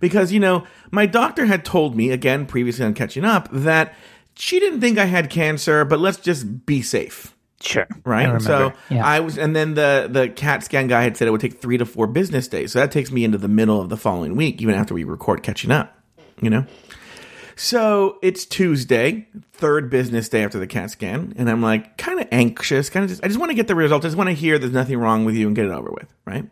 [0.00, 3.94] Because, you know, my doctor had told me, again, previously on Catching Up, that
[4.34, 7.34] she didn't think I had cancer, but let's just be safe.
[7.60, 7.86] Sure.
[8.04, 8.24] Right.
[8.24, 8.44] remember.
[8.44, 9.06] So yeah.
[9.06, 11.78] I was, and then the, the CAT scan guy had said it would take three
[11.78, 12.72] to four business days.
[12.72, 15.42] So that takes me into the middle of the following week, even after we record
[15.42, 15.96] Catching Up,
[16.42, 16.66] you know?
[17.56, 22.26] So it's Tuesday, third business day after the CAT scan, and I'm like kind of
[22.32, 24.04] anxious, kind of just, I just want to get the results.
[24.04, 26.12] I just want to hear there's nothing wrong with you and get it over with,
[26.24, 26.48] right?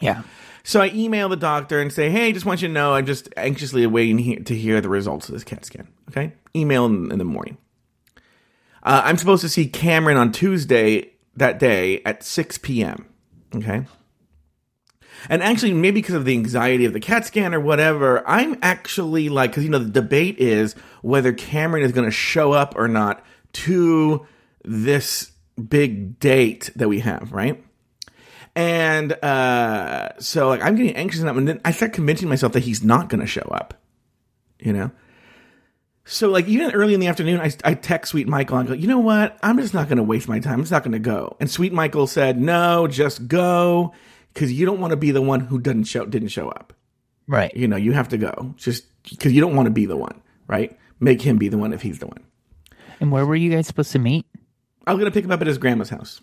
[0.00, 0.22] yeah.
[0.64, 3.28] So I email the doctor and say, "Hey, just want you to know, I'm just
[3.38, 7.18] anxiously waiting he- to hear the results of this CAT scan." Okay, email in, in
[7.18, 7.56] the morning.
[8.82, 13.06] Uh, I'm supposed to see Cameron on Tuesday that day at 6 p.m.
[13.54, 13.86] Okay,
[15.28, 19.28] and actually, maybe because of the anxiety of the CAT scan or whatever, I'm actually
[19.28, 22.88] like, because you know, the debate is whether Cameron is going to show up or
[22.88, 24.26] not to
[24.64, 25.32] this
[25.68, 27.62] big date that we have, right?
[28.54, 32.64] And uh, so like I'm getting anxious enough, and then I start convincing myself that
[32.64, 33.74] he's not going to show up.
[34.58, 34.90] You know.
[36.04, 38.88] So like even early in the afternoon, I, I text Sweet Michael and go, you
[38.88, 39.38] know what?
[39.42, 40.54] I'm just not going to waste my time.
[40.54, 41.36] I'm just not going to go.
[41.38, 43.92] And Sweet Michael said, no, just go
[44.34, 46.72] because you don't want to be the one who didn't show didn't show up.
[47.26, 47.54] Right.
[47.54, 50.20] You know, you have to go just because you don't want to be the one,
[50.46, 50.76] right?
[51.00, 52.24] Make him be the one if he's the one.
[53.00, 54.26] And where were you guys supposed to meet?
[54.86, 56.20] I was going to pick him up at his grandma's house.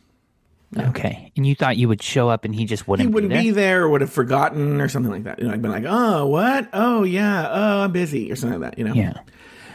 [0.77, 1.31] Okay.
[1.37, 3.43] And you thought you would show up and he just wouldn't, he wouldn't be there?
[3.43, 5.39] be there or would have forgotten or something like that.
[5.39, 6.67] You know, I've been like, oh, what?
[6.73, 7.47] Oh, yeah.
[7.49, 8.93] Oh, I'm busy or something like that, you know?
[8.93, 9.13] Yeah.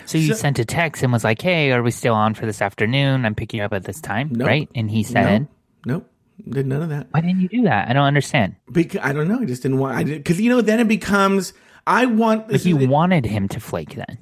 [0.05, 2.45] So you So- sent a text and was like, "Hey, are we still on for
[2.45, 3.25] this afternoon?
[3.25, 4.49] I'm picking you up at this time, Nope.
[4.49, 5.49] right?" And he said, Nope.
[5.87, 6.11] Nope.
[6.48, 7.09] Did none of that.
[7.11, 7.88] "Why didn't you do that?
[7.88, 9.40] I don't understand." Because I don't know.
[9.40, 9.96] I just didn't want.
[9.96, 11.53] I did because you know then it becomes.
[11.87, 12.50] I want.
[12.53, 14.18] Like you wanted him to flake then,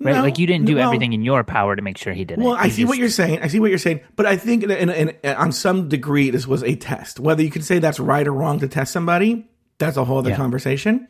[0.00, 0.14] right?
[0.16, 2.38] No, like you didn't do well- everything in your power to make sure he did
[2.40, 2.58] Well, it.
[2.58, 3.40] I see what you're saying.
[3.42, 6.46] I see what you're saying, but I think in, in, in, on some degree this
[6.46, 7.20] was a test.
[7.20, 10.30] Whether you can say that's right or wrong to test somebody, that's a whole other
[10.30, 10.36] Yeah.
[10.36, 11.08] conversation.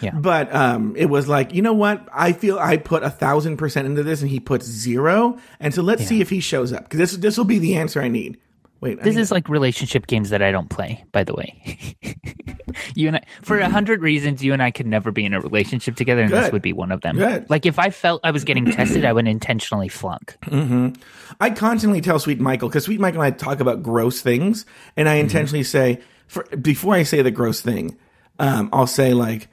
[0.00, 0.10] Yeah.
[0.14, 2.06] But um, it was like, you know what?
[2.12, 5.38] I feel I put a thousand percent into this, and he puts zero.
[5.60, 8.02] And so let's see if he shows up because this this will be the answer
[8.02, 8.38] I need.
[8.84, 11.96] Wait, I This is like relationship games that I don't play, by the way.
[12.94, 15.40] you and I, for a hundred reasons, you and I could never be in a
[15.40, 17.16] relationship together, and this would be one of them.
[17.16, 17.48] Good.
[17.48, 20.36] Like if I felt I was getting tested, I would intentionally flunk.
[21.40, 24.66] I constantly tell Sweet Michael because Sweet Michael and I talk about gross things,
[24.98, 27.96] and I intentionally say for before I say the gross thing,
[28.38, 29.48] um, I'll say like,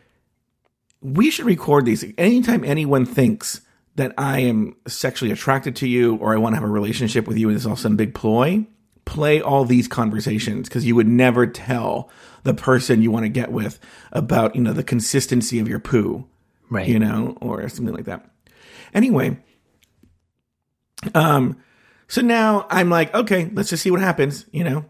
[1.02, 2.04] we should record these.
[2.18, 3.62] Anytime anyone thinks
[3.96, 7.38] that I am sexually attracted to you or I want to have a relationship with
[7.38, 8.68] you, and it's all some big ploy,
[9.12, 12.10] play all these conversations because you would never tell
[12.44, 13.78] the person you want to get with
[14.12, 16.26] about you know the consistency of your poo
[16.70, 16.88] Right.
[16.88, 18.26] you know, or something like that.
[18.94, 19.38] Anyway,
[21.14, 21.58] um,
[22.08, 24.86] so now I'm like, okay, let's just see what happens, you know.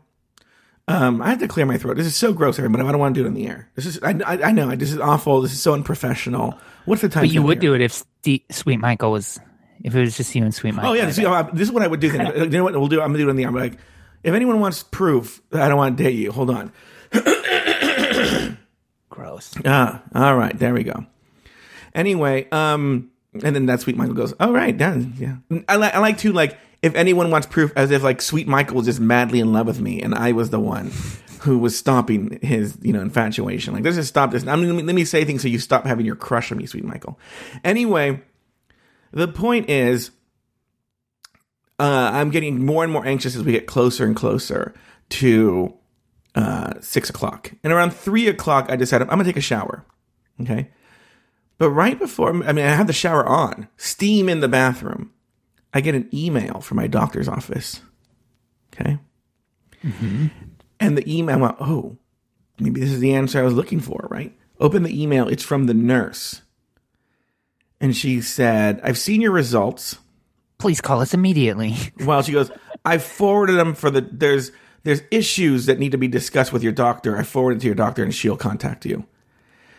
[0.88, 1.98] Um, I have to clear my throat.
[1.98, 2.84] This is so gross, everybody.
[2.88, 3.72] I don't want to do it in the air.
[3.76, 5.42] This is, I, I, I know, this is awful.
[5.42, 6.56] This is so unprofessional.
[6.86, 7.24] What's the time?
[7.24, 8.04] But you would do it if
[8.52, 9.40] Sweet Michael was,
[9.84, 10.92] if it was just you and Sweet Michael.
[10.92, 11.56] Oh yeah, this, bet.
[11.56, 12.12] this is what I would do.
[12.12, 12.28] Then.
[12.36, 13.02] You know what we'll do?
[13.02, 13.50] I'm gonna do it on the air.
[13.50, 13.78] I'm like,
[14.24, 16.72] if anyone wants proof I don't want to date you, hold on.
[19.10, 19.54] gross.
[19.66, 21.06] Ah, all right, there we go.
[21.94, 23.12] Anyway, um,
[23.44, 25.14] and then that sweet Michael goes, all right, done.
[25.18, 25.36] Yeah,
[25.68, 28.78] I like I like to like if anyone wants proof, as if like sweet Michael
[28.78, 30.92] was just madly in love with me, and I was the one
[31.42, 33.74] who was stopping his you know infatuation.
[33.74, 34.48] Like, let's just stop this.
[34.48, 36.58] I mean, let me, let me say things so you stop having your crush on
[36.58, 37.20] me, sweet Michael.
[37.64, 38.22] Anyway,
[39.12, 40.12] the point is,
[41.82, 44.74] uh, I'm getting more and more anxious as we get closer and closer
[45.10, 45.74] to
[46.36, 47.52] uh, six o'clock.
[47.64, 49.84] And around three o'clock, I decided I'm gonna take a shower.
[50.40, 50.70] Okay.
[51.58, 55.12] But right before, I mean, I have the shower on, steam in the bathroom.
[55.74, 57.82] I get an email from my doctor's office.
[58.74, 59.00] Okay.
[60.80, 61.98] And the email, I'm like, oh,
[62.60, 64.36] maybe this is the answer I was looking for, right?
[64.60, 65.28] Open the email.
[65.28, 66.42] It's from the nurse.
[67.80, 69.98] And she said, I've seen your results.
[70.62, 71.76] Please call us immediately.
[72.06, 72.52] Well, she goes,
[72.86, 74.52] I forwarded them for the there's
[74.84, 77.18] there's issues that need to be discussed with your doctor.
[77.18, 79.06] I forwarded it to your doctor and she'll contact you.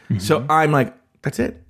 [0.05, 0.19] Mm-hmm.
[0.19, 1.63] So I'm like, that's it.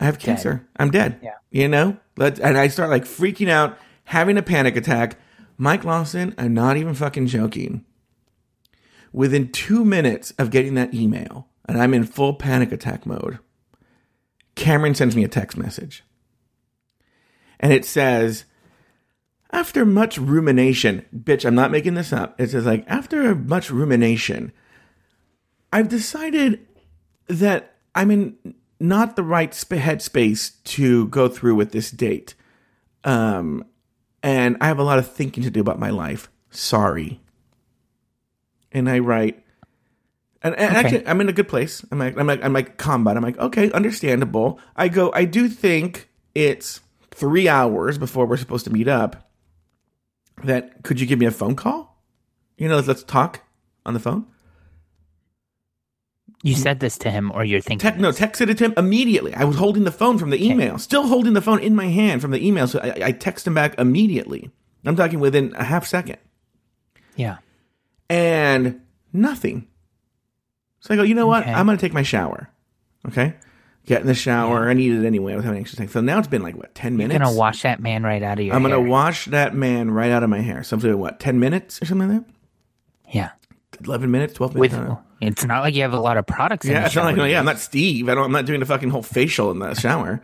[0.00, 0.66] I have cancer.
[0.76, 1.20] I'm dead.
[1.22, 1.34] Yeah.
[1.50, 1.96] You know?
[2.16, 5.18] Let and I start like freaking out, having a panic attack.
[5.56, 7.84] Mike Lawson, I'm not even fucking joking.
[9.12, 13.38] Within two minutes of getting that email, and I'm in full panic attack mode,
[14.56, 16.02] Cameron sends me a text message.
[17.64, 18.44] And it says,
[19.50, 22.38] after much rumination, bitch, I'm not making this up.
[22.38, 24.52] It says, like, after much rumination,
[25.72, 26.60] I've decided
[27.26, 28.36] that I'm in
[28.78, 32.34] not the right sp- headspace to go through with this date.
[33.02, 33.64] Um,
[34.22, 36.28] and I have a lot of thinking to do about my life.
[36.50, 37.22] Sorry.
[38.72, 39.42] And I write,
[40.42, 40.80] and, and Okay.
[40.80, 41.82] actually, I'm in a good place.
[41.90, 43.16] I'm like, I'm like, I'm like combat.
[43.16, 44.60] I'm like, okay, understandable.
[44.76, 46.80] I go, I do think it's
[47.14, 49.30] three hours before we're supposed to meet up.
[50.42, 52.02] That could you give me a phone call?
[52.58, 53.40] You know, let's talk
[53.86, 54.26] on the phone.
[56.42, 57.78] You said this to him, or you're thinking.
[57.78, 59.32] Tech, no, texted it to him immediately.
[59.34, 62.20] I was holding the phone from the email, still holding the phone in my hand
[62.20, 62.66] from the email.
[62.68, 64.50] So I, I text him back immediately.
[64.84, 66.18] I'm talking within a half second,
[67.16, 67.38] Yeah.
[68.10, 68.82] and
[69.14, 69.68] nothing.
[70.80, 71.44] So I go, you know what?
[71.44, 71.52] Okay.
[71.54, 72.50] I'm going to take my shower.
[73.08, 73.34] Okay,
[73.86, 74.68] get in the shower.
[74.68, 75.32] I need it anyway.
[75.32, 75.88] I was having anxious thing.
[75.88, 77.24] So now it's been like what ten You're minutes.
[77.24, 78.72] gonna wash that man right out of your I'm hair.
[78.76, 80.62] to wash that man right out of my hair.
[80.62, 82.34] So I'm what ten minutes or something like that.
[83.14, 83.30] yeah.
[83.84, 84.74] Eleven minutes, twelve minutes.
[84.74, 86.64] I it's not like you have a lot of products.
[86.66, 87.26] in Yeah, it's not like shower.
[87.26, 88.08] yeah, I'm not Steve.
[88.08, 88.24] I don't.
[88.26, 90.22] I'm not doing the fucking whole facial in the shower.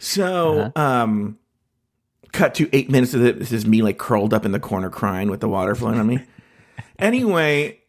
[0.00, 1.38] So, um,
[2.32, 3.38] cut to eight minutes of it.
[3.38, 6.06] This is me like curled up in the corner crying with the water flowing on
[6.06, 6.18] me.
[6.98, 7.80] Anyway,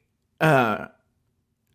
[0.42, 0.88] uh,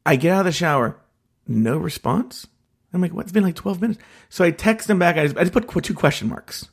[0.05, 0.99] I get out of the shower,
[1.47, 2.47] no response.
[2.93, 3.23] I'm like, what?
[3.23, 4.01] It's been like 12 minutes.
[4.29, 5.17] So I text him back.
[5.17, 6.69] I just, I just put two question marks.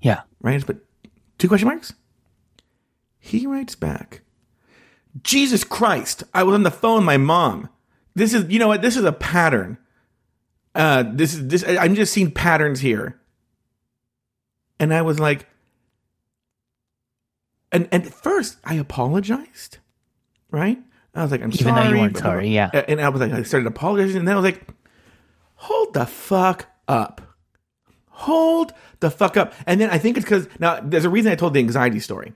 [0.00, 0.22] Yeah.
[0.40, 0.52] Right?
[0.52, 0.84] I just put
[1.38, 1.92] two question marks.
[3.18, 4.22] He writes back,
[5.22, 7.68] Jesus Christ, I was on the phone with my mom.
[8.14, 8.80] This is, you know what?
[8.82, 9.76] This is a pattern.
[10.74, 11.64] Uh, this is this.
[11.66, 13.20] I'm just seeing patterns here.
[14.78, 15.46] And I was like,
[17.72, 19.78] and and at first I apologized,
[20.50, 20.78] right?
[21.14, 21.84] I was like, I'm Even sorry.
[21.84, 22.70] though you weren't sorry, yeah.
[22.88, 24.62] And I was like, I started apologizing, and then I was like,
[25.60, 27.20] hold the fuck up.
[28.08, 29.54] hold the fuck up.
[29.66, 32.34] And then I think it's because now there's a reason I told the anxiety story.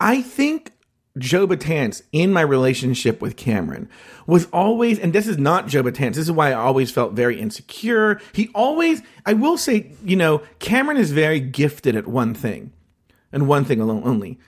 [0.00, 0.72] I think
[1.18, 3.88] Joe Batance in my relationship with Cameron
[4.26, 6.14] was always, and this is not Joe Batance.
[6.14, 8.20] This is why I always felt very insecure.
[8.32, 12.72] He always, I will say, you know, Cameron is very gifted at one thing
[13.30, 14.38] and one thing alone only.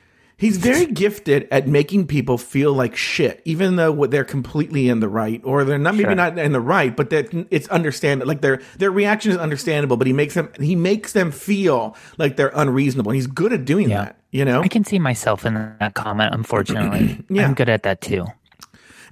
[0.45, 5.09] He's very gifted at making people feel like shit, even though they're completely in the
[5.09, 6.15] right, or they're not maybe Sure.
[6.15, 8.29] not in the right, but that it's understandable.
[8.29, 12.37] Like their their reaction is understandable, but he makes them he makes them feel like
[12.37, 13.11] they're unreasonable.
[13.13, 14.05] And he's good at doing Yeah.
[14.05, 14.61] that, you know.
[14.61, 17.25] I can see myself in that comment, unfortunately.
[17.31, 17.47] Yeah.
[17.47, 18.27] I'm good at that too.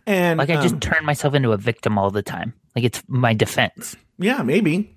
[0.07, 2.53] And Like I just um, turn myself into a victim all the time.
[2.77, 3.97] Like it's my defense.
[4.19, 4.95] yeah, maybe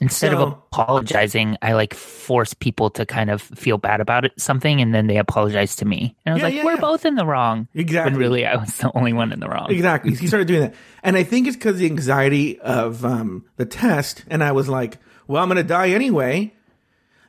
[0.00, 4.32] Instead So- of apologizing, I like force people to kind of feel bad about it,
[4.40, 6.14] something, and then they apologize to me.
[6.24, 6.80] And I was Yeah, like, yeah, we're yeah.
[6.80, 7.66] both in the wrong.
[7.74, 8.12] Exactly.
[8.12, 9.66] When really I was the only one in the wrong.
[9.70, 10.14] Exactly.
[10.14, 10.74] He started doing that.
[11.02, 14.24] And I think it's because the anxiety of um, the test.
[14.28, 16.52] And I was like, well, I'm going to die anyway.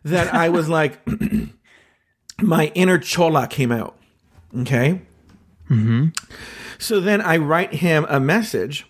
[0.03, 0.99] That I was like,
[2.41, 3.97] my inner chola came out.
[4.59, 5.01] Okay.
[5.69, 6.07] Mm-hmm.
[6.77, 8.85] So then I write him a message.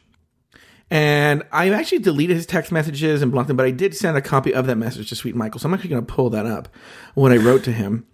[0.92, 4.22] And I actually deleted his text messages and blocked them, but I did send a
[4.22, 5.60] copy of that message to Sweet Michael.
[5.60, 6.68] So I'm actually going to pull that up.
[7.14, 8.06] What I wrote to him.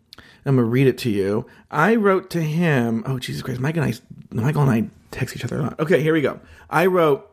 [0.47, 1.47] I'm going to read it to you.
[1.71, 3.03] I wrote to him.
[3.07, 3.59] Oh, Jesus Christ.
[3.59, 3.95] Michael and
[4.31, 5.79] I, Michael and I text each other a lot.
[5.79, 6.39] Okay, here we go.
[6.69, 7.27] I wrote,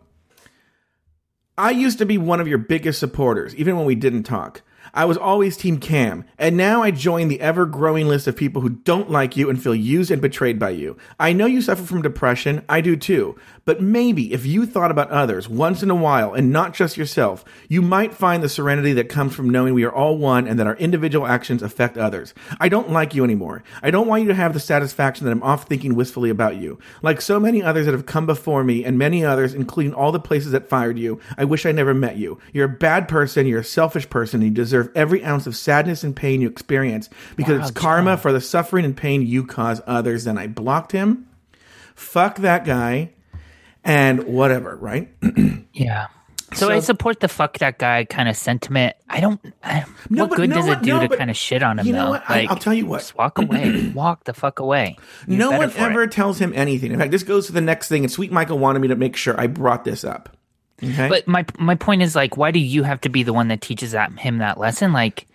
[1.59, 4.63] I used to be one of your biggest supporters, even when we didn't talk.
[4.95, 8.61] I was always Team Cam, and now I join the ever growing list of people
[8.61, 10.99] who don't like you and feel used and betrayed by you.
[11.19, 15.11] I know you suffer from depression, I do too, but maybe if you thought about
[15.11, 19.09] others once in a while and not just yourself, you might find the serenity that
[19.09, 22.35] comes from knowing we are all one and that our individual actions affect others.
[22.61, 23.63] I don't like you anymore.
[23.83, 26.79] I don't want you to have the satisfaction that I'm off thinking wistfully about you.
[27.01, 30.21] Like so many others that have come before me and many others, including all the
[30.21, 32.39] places that fired you, I wish I never met you.
[32.53, 36.03] You're a bad person, you're a selfish person, and you deserve every ounce of sadness
[36.03, 39.81] and pain you experience because Wow, it's karma for the suffering and pain you cause
[39.87, 40.25] others.
[40.25, 41.29] Then I blocked him.
[41.95, 43.11] Fuck that guy.
[43.85, 45.09] And whatever, right?
[45.73, 46.09] Yeah.
[46.55, 48.95] So, I support the fuck that guy kind of sentiment.
[49.09, 49.41] I don't.
[49.65, 51.79] I, No, what good no does one- it do no, to kind of shit on
[51.79, 51.87] him?
[51.87, 52.11] you know though?
[52.11, 52.25] what?
[52.29, 52.99] I- Like, I'll tell you what.
[52.99, 53.89] Just walk away.
[53.95, 54.99] walk the fuck away.
[55.27, 56.13] You're no one ever it.
[56.13, 56.93] tells him anything.
[56.93, 59.17] In fact, this goes to the next thing, and Sweet Michael wanted me to make
[59.17, 60.37] sure I brought this up.
[60.83, 61.09] Okay.
[61.09, 63.61] But my my point is like, why do you have to be the one that
[63.61, 64.93] teaches that him that lesson?
[64.93, 65.27] Like,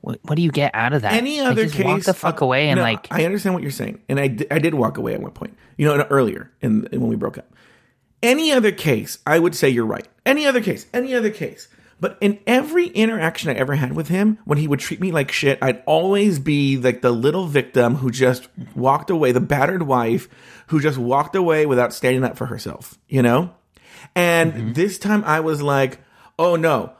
[0.00, 1.12] what, what do you get out of that?
[1.12, 3.54] any Like, other just case, walk the fuck uh, away and no, like, I understand
[3.54, 5.56] what you're saying, and I, I did walk away at one point.
[5.76, 7.52] You know, earlier in, in when we broke up.
[8.22, 10.08] Any other case, I would say you're right.
[10.24, 11.68] Any other case, any other case.
[11.98, 15.32] But in every interaction I ever had with him, when he would treat me like
[15.32, 20.28] shit, I'd always be like the little victim who just walked away, the battered wife
[20.68, 23.54] who just walked away without standing up for herself, you know?
[24.16, 24.72] And mm-hmm.
[24.72, 26.00] this time I was like,
[26.38, 26.94] oh no,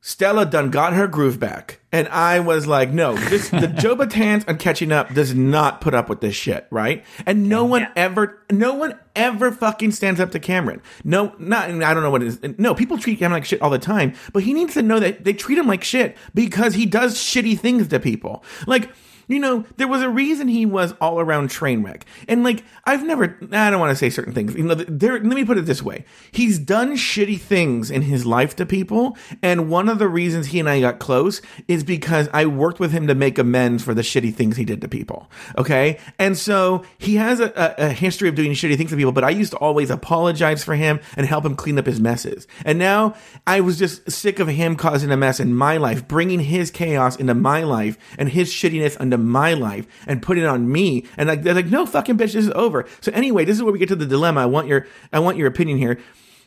[0.00, 1.80] Stella done got her groove back.
[1.90, 5.94] And I was like, no, this the Joe Batans on catching up does not put
[5.94, 7.04] up with this shit, right?
[7.24, 10.82] And no one ever no one ever fucking stands up to Cameron.
[11.02, 12.40] No, not I don't know what it is.
[12.58, 15.24] No, people treat Cameron like shit all the time, but he needs to know that
[15.24, 18.44] they treat him like shit because he does shitty things to people.
[18.66, 18.90] Like
[19.28, 22.06] you know, there was a reason he was all around train wreck.
[22.28, 24.54] And like, I've never, I don't want to say certain things.
[24.54, 26.04] You know, there, let me put it this way.
[26.30, 29.16] He's done shitty things in his life to people.
[29.42, 32.92] And one of the reasons he and I got close is because I worked with
[32.92, 35.28] him to make amends for the shitty things he did to people.
[35.58, 35.98] Okay.
[36.18, 39.30] And so he has a, a, history of doing shitty things to people, but I
[39.30, 42.46] used to always apologize for him and help him clean up his messes.
[42.64, 43.14] And now
[43.46, 47.16] I was just sick of him causing a mess in my life, bringing his chaos
[47.16, 51.04] into my life and his shittiness my life and put it on me.
[51.16, 52.86] And like, they're like, no fucking bitch, this is over.
[53.00, 54.40] So anyway, this is where we get to the dilemma.
[54.40, 55.98] I want your, I want your opinion here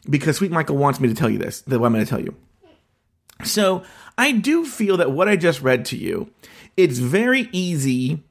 [0.10, 2.36] because Sweet Michael wants me to tell you this, that I'm going to tell you.
[3.44, 3.84] So
[4.18, 6.30] I do feel that what I just read to you,
[6.76, 8.24] it's very easy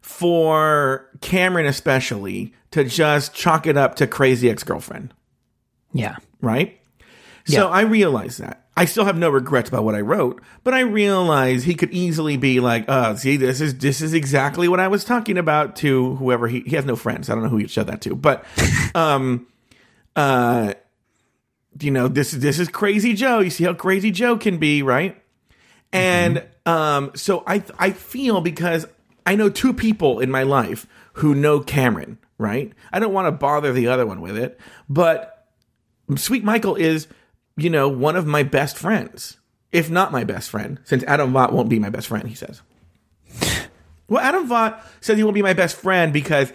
[0.00, 5.12] for Cameron especially to just chalk it up to crazy ex-girlfriend
[5.92, 6.78] yeah, right?
[7.44, 8.61] So I realize that.
[8.76, 12.36] I still have no regrets about what I wrote, but I realize he could easily
[12.36, 16.16] be like, "Uh, see, this is this is exactly what I was talking about." To
[16.16, 17.28] whoever he he has no friends.
[17.28, 18.44] I don't know who he said that to, but
[18.94, 19.46] um,
[20.16, 20.74] uh,
[21.80, 23.40] you know, this this is crazy Joe.
[23.40, 25.20] You see how crazy Joe can be, right?
[25.92, 28.86] And um, so I I feel because
[29.26, 32.72] I know two people in my life who know Cameron, right?
[32.92, 34.58] I don't want to bother the other one with it,
[34.88, 35.46] but
[36.16, 37.06] Sweet Michael is,
[37.56, 39.38] you know, one of my best friends,
[39.72, 42.62] if not my best friend, since Adam Vaught won't be my best friend, he says.
[44.08, 46.52] Well, Adam Vaught says he won't be my best friend because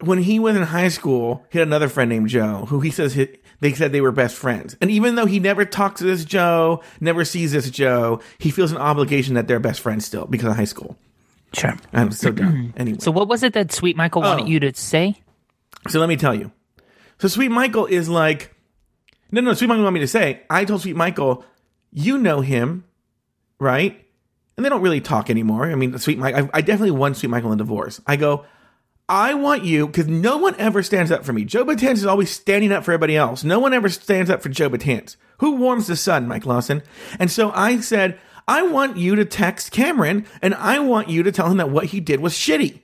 [0.00, 3.14] when he was in high school, he had another friend named Joe who he says
[3.14, 3.28] he,
[3.60, 4.76] they said they were best friends.
[4.80, 8.72] And even though he never talks to this Joe, never sees this Joe, he feels
[8.72, 10.96] an obligation that they're best friends still because of high school.
[11.52, 11.76] Sure.
[11.92, 12.72] I'm so dumb.
[12.76, 14.48] Anyway, So what was it that Sweet Michael wanted Oh.
[14.48, 15.20] you to say?
[15.88, 16.50] So let me tell you.
[17.18, 18.52] So Sweet Michael is like,
[19.32, 21.44] no, no, Sweet Michael want me to say, I told Sweet Michael,
[21.90, 22.84] you know him,
[23.58, 24.06] right?
[24.56, 25.70] And they don't really talk anymore.
[25.70, 28.00] I mean, Sweet Mike, I, I definitely won Sweet Michael in divorce.
[28.06, 28.44] I go,
[29.08, 31.44] I want you, because no one ever stands up for me.
[31.44, 33.42] Joe Batanz is always standing up for everybody else.
[33.44, 35.16] No one ever stands up for Joe Batanz.
[35.38, 36.82] Who warms the sun, Mike Lawson?
[37.18, 41.32] And so I said, I want you to text Cameron, and I want you to
[41.32, 42.80] tell him that what he did was shitty.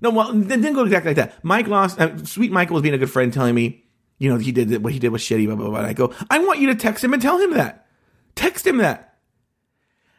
[0.00, 1.44] No, well, it didn't go exactly like that.
[1.44, 3.84] Mike Lawson, Uh, Sweet Michael was being a good friend, telling me,
[4.20, 5.46] you know, he did what he did was shitty.
[5.46, 5.78] Blah blah blah.
[5.78, 7.86] And I go, I want you to text him and tell him that.
[8.36, 9.16] Text him that.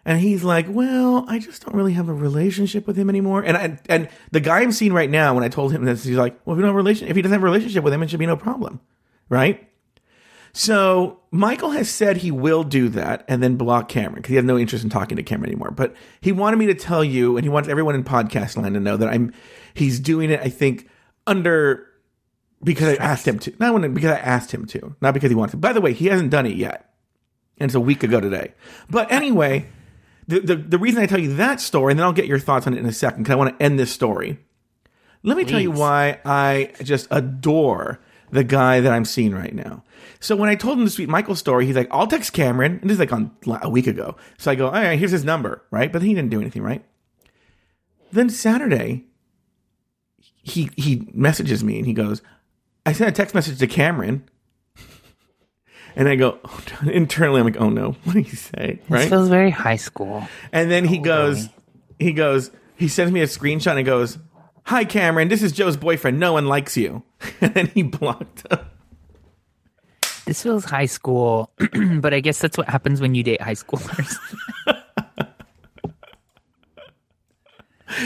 [0.03, 3.43] And he's like, well, I just don't really have a relationship with him anymore.
[3.43, 6.17] And I, and the guy I'm seeing right now, when I told him this, he's
[6.17, 7.93] like, well, if you don't have a relation, if he doesn't have a relationship with
[7.93, 8.81] him, it should be no problem,
[9.29, 9.69] right?
[10.53, 14.43] So Michael has said he will do that and then block Cameron because he has
[14.43, 15.69] no interest in talking to Cameron anymore.
[15.69, 18.79] But he wanted me to tell you, and he wants everyone in podcast land to
[18.79, 19.31] know that I'm.
[19.75, 20.41] He's doing it.
[20.41, 20.89] I think
[21.27, 21.87] under
[22.63, 23.53] because I asked him to.
[23.59, 25.57] Not when, because I asked him to, not because he wants to.
[25.57, 26.93] By the way, he hasn't done it yet,
[27.57, 28.53] and it's a week ago today.
[28.89, 29.67] But anyway,
[30.27, 32.67] the the, the reason I tell you that story, and then I'll get your thoughts
[32.67, 34.39] on it in a second because I want to end this story.
[35.23, 37.99] Let me tell you why I just adore
[38.31, 39.83] the guy that I'm seeing right now.
[40.19, 42.79] So when I told him the Sweet Michael story, he's like, I'll text Cameron.
[42.81, 43.31] And this is like on
[43.61, 44.15] a week ago.
[44.37, 45.91] So I go, all right, here's his number, right?
[45.91, 46.83] But he didn't do anything, right?
[48.11, 49.05] Then Saturday,
[50.41, 52.21] he he messages me and he goes,
[52.85, 54.27] I sent a text message to Cameron.
[55.95, 56.39] And I go,
[56.85, 58.79] internally, I'm like, oh no, what did he say?
[58.81, 59.09] This Right?
[59.09, 60.27] feels very high school.
[60.51, 61.49] And then he goes,
[61.99, 64.17] he goes, he sends me a screenshot and goes,
[64.65, 66.19] Hi Cameron, this is Joe's boyfriend.
[66.19, 67.03] No one likes you.
[67.41, 68.59] And then he blocked him.
[70.25, 71.51] This feels high school,
[71.99, 74.15] but I guess that's what happens when you date high schoolers.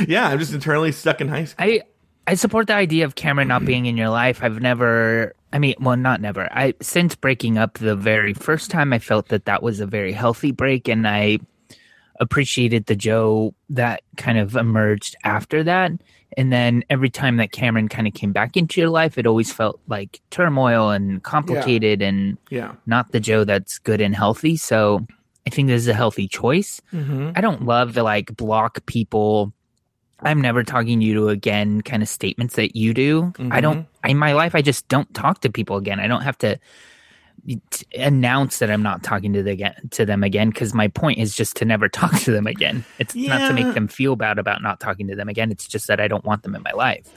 [0.07, 1.63] Yeah, I'm just internally stuck in high school.
[1.65, 1.82] I
[2.28, 4.41] I support the idea of Cameron not being in your life.
[4.43, 6.49] I've never, I mean, well, not never.
[6.51, 10.11] I since breaking up the very first time, I felt that that was a very
[10.11, 11.39] healthy break, and I
[12.19, 15.91] appreciated the Joe that kind of emerged after that.
[16.38, 19.51] And then every time that Cameron kind of came back into your life, it always
[19.53, 22.73] felt like turmoil and complicated and Yeah.
[22.86, 24.57] not the Joe that's good and healthy.
[24.57, 25.05] So
[25.47, 26.82] I think this is a healthy choice.
[26.93, 27.32] Mm-hmm.
[27.36, 29.53] I don't love to like block people.
[30.26, 33.32] I'm never talking to you again kind of statements that you do.
[33.51, 34.09] I don't, mm-hmm.
[34.09, 35.99] in my life, I just don't talk to people again.
[35.99, 36.59] I don't have to
[37.95, 41.36] announce that I'm not talking to, the, again, to them again because my point is
[41.36, 42.84] just to never talk to them again.
[42.97, 45.51] It's not to make them feel bad about not talking to them again.
[45.51, 47.07] It's just that I don't want them in my life.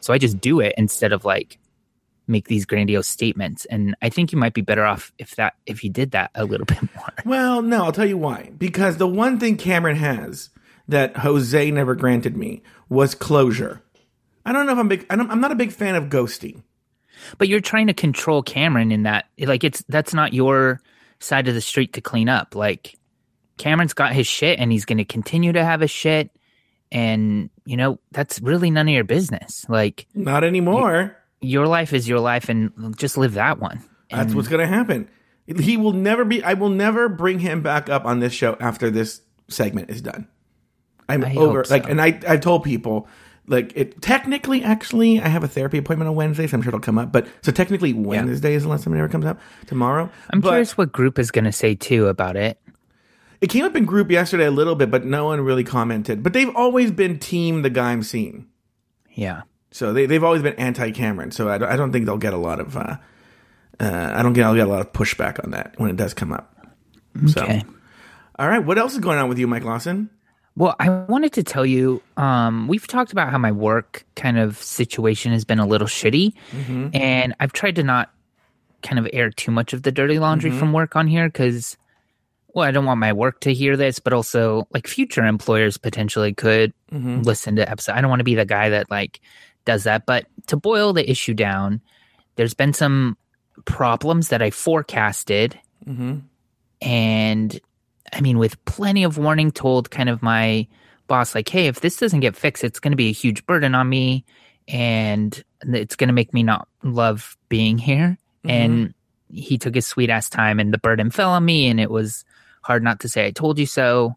[0.00, 1.58] So I just do it instead of like
[2.28, 3.64] make these grandiose statements.
[3.64, 6.44] And I think you might be better off if that, if you did that a
[6.44, 7.12] little bit more.
[7.24, 8.52] Well, no, I'll tell you why.
[8.58, 10.50] Because the one thing Cameron has
[10.90, 13.82] that Jose never granted me was closure.
[14.44, 15.06] I don't know if I'm big.
[15.10, 16.62] I don't, I'm not a big fan of ghosting.
[17.38, 20.80] But you're trying to control Cameron in that like it's that's not your
[21.18, 22.54] side of the street to clean up.
[22.54, 22.96] Like
[23.58, 26.30] Cameron's got his shit and he's going to continue to have his shit
[26.90, 29.66] and you know that's really none of your business.
[29.68, 31.16] Like Not anymore.
[31.40, 33.84] your life is your life and just live that one.
[34.10, 35.08] That's what's going to happen.
[35.46, 36.42] He will never be.
[36.42, 40.26] I will never bring him back up on this show after this segment is done.
[41.10, 41.64] I'm I over.
[41.64, 41.74] so.
[41.74, 43.08] Like, and I I've told people
[43.46, 44.00] like it.
[44.00, 47.12] Technically, actually, I have a therapy appointment on Wednesday, so I'm sure it'll come up.
[47.12, 49.40] But so technically, Wednesday is the last time it ever comes up.
[49.66, 52.60] Tomorrow, I'm but curious what group is going to say too about it.
[53.40, 56.22] it came up in group yesterday a little bit, but no one really commented.
[56.22, 58.46] But they've always been team the guy I'm seeing.
[59.14, 59.42] Yeah.
[59.72, 61.30] So they they've always been anti Cameron.
[61.30, 62.76] So I don't, I don't think they'll get a lot of.
[62.76, 62.96] Uh,
[63.78, 66.14] uh, I don't get I'll get a lot of pushback on that when it does
[66.14, 66.54] come up.
[67.26, 67.42] So.
[67.42, 67.64] Okay.
[68.38, 70.08] All right, what else is going on with you, Mike Lawson?
[70.60, 74.62] Well, I wanted to tell you, um, we've talked about how my work kind of
[74.62, 76.88] situation has been a little shitty, mm-hmm.
[76.92, 78.10] and I've tried to not
[78.82, 80.74] kind of air too much of the dirty laundry from mm-hmm.
[80.74, 81.78] work on here because,
[82.48, 86.34] well, I don't want my work to hear this, but also like future employers potentially
[86.34, 87.22] could mm-hmm.
[87.22, 87.92] listen to episode.
[87.92, 89.22] I don't want to be the guy that like
[89.64, 91.80] does that, but to boil the issue down,
[92.36, 93.16] there's been some
[93.64, 95.58] problems that I forecasted
[96.82, 97.60] and
[98.12, 100.66] I mean, with plenty of warning, told kind of my
[101.06, 103.74] boss, like, hey, if this doesn't get fixed, it's going to be a huge burden
[103.74, 104.24] on me
[104.68, 108.18] and it's going to make me not love being here.
[108.44, 108.94] And
[109.28, 111.66] he took his sweet ass time and the burden fell on me.
[111.66, 112.24] And it was
[112.62, 114.16] hard not to say, I told you so,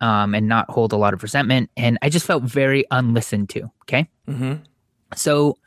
[0.00, 1.70] um, and not hold a lot of resentment.
[1.76, 3.70] And I just felt very unlistened to.
[3.82, 4.08] Okay.
[4.28, 4.62] Mm-hmm.
[5.14, 5.58] So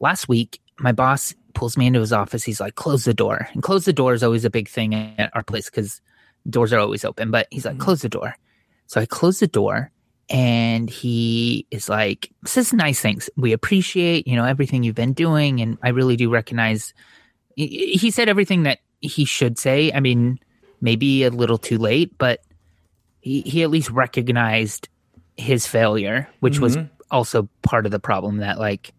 [0.00, 2.44] last week, my boss pulls me into his office.
[2.44, 3.48] He's like, close the door.
[3.52, 6.00] And close the door is always a big thing at our place because
[6.48, 7.30] doors are always open.
[7.30, 7.82] But he's like, mm-hmm.
[7.82, 8.36] close the door.
[8.86, 9.90] So I close the door
[10.28, 13.28] and he is like, says nice things.
[13.36, 15.60] We appreciate, you know, everything you've been doing.
[15.60, 16.94] And I really do recognize
[17.56, 19.90] he he said everything that he should say.
[19.92, 20.38] I mean,
[20.80, 22.40] maybe a little too late, but
[23.20, 24.88] he, he at least recognized
[25.36, 26.94] his failure, which was mm-hmm.
[27.10, 28.92] also part of the problem that like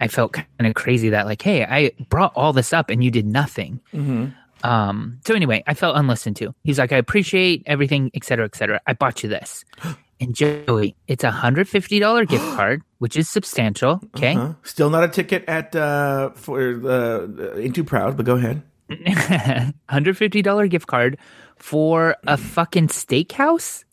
[0.00, 3.10] I felt kind of crazy that like, hey, I brought all this up and you
[3.10, 3.80] did nothing.
[3.92, 4.26] Mm-hmm.
[4.64, 6.54] Um, so anyway, I felt unlistened to.
[6.64, 8.80] He's like, I appreciate everything, et cetera, et cetera.
[8.86, 9.64] I bought you this.
[10.20, 14.00] And Joey, it's a hundred fifty dollar gift card, which is substantial.
[14.16, 14.34] Okay.
[14.34, 14.54] Huh?
[14.62, 18.62] Still not a ticket at uh, for uh, Ain't Too Proud, but go ahead.
[19.88, 21.18] hundred fifty dollar gift card
[21.56, 23.84] for a fucking steakhouse.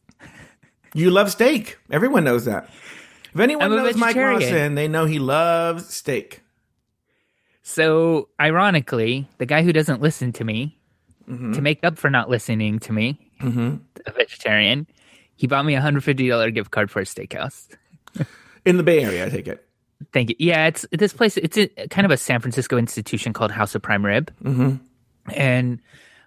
[0.94, 1.80] You love steak.
[1.90, 2.70] Everyone knows that.
[3.34, 4.16] If anyone knows Mike.
[4.16, 6.42] Lawson, they know he loves steak.
[7.64, 10.78] So, ironically, the guy who doesn't listen to me,
[11.28, 14.86] to make up for not listening to me, a vegetarian,
[15.36, 17.68] he bought me a hundred fifty dollar gift card for a steakhouse.
[18.66, 19.66] In the Bay Area, I take it.
[20.12, 20.36] Thank you.
[20.40, 21.38] Yeah, it's this place.
[21.38, 24.76] It's a, kind of a San Francisco institution called House of Prime Rib, mm-hmm.
[25.34, 25.80] and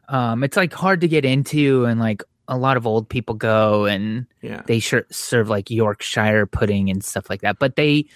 [0.08, 3.84] um, it's like hard to get into, and like a lot of old people go,
[3.86, 4.62] and Yeah.
[4.66, 7.58] they sure serve like Yorkshire pudding and stuff like that.
[7.58, 8.06] But they,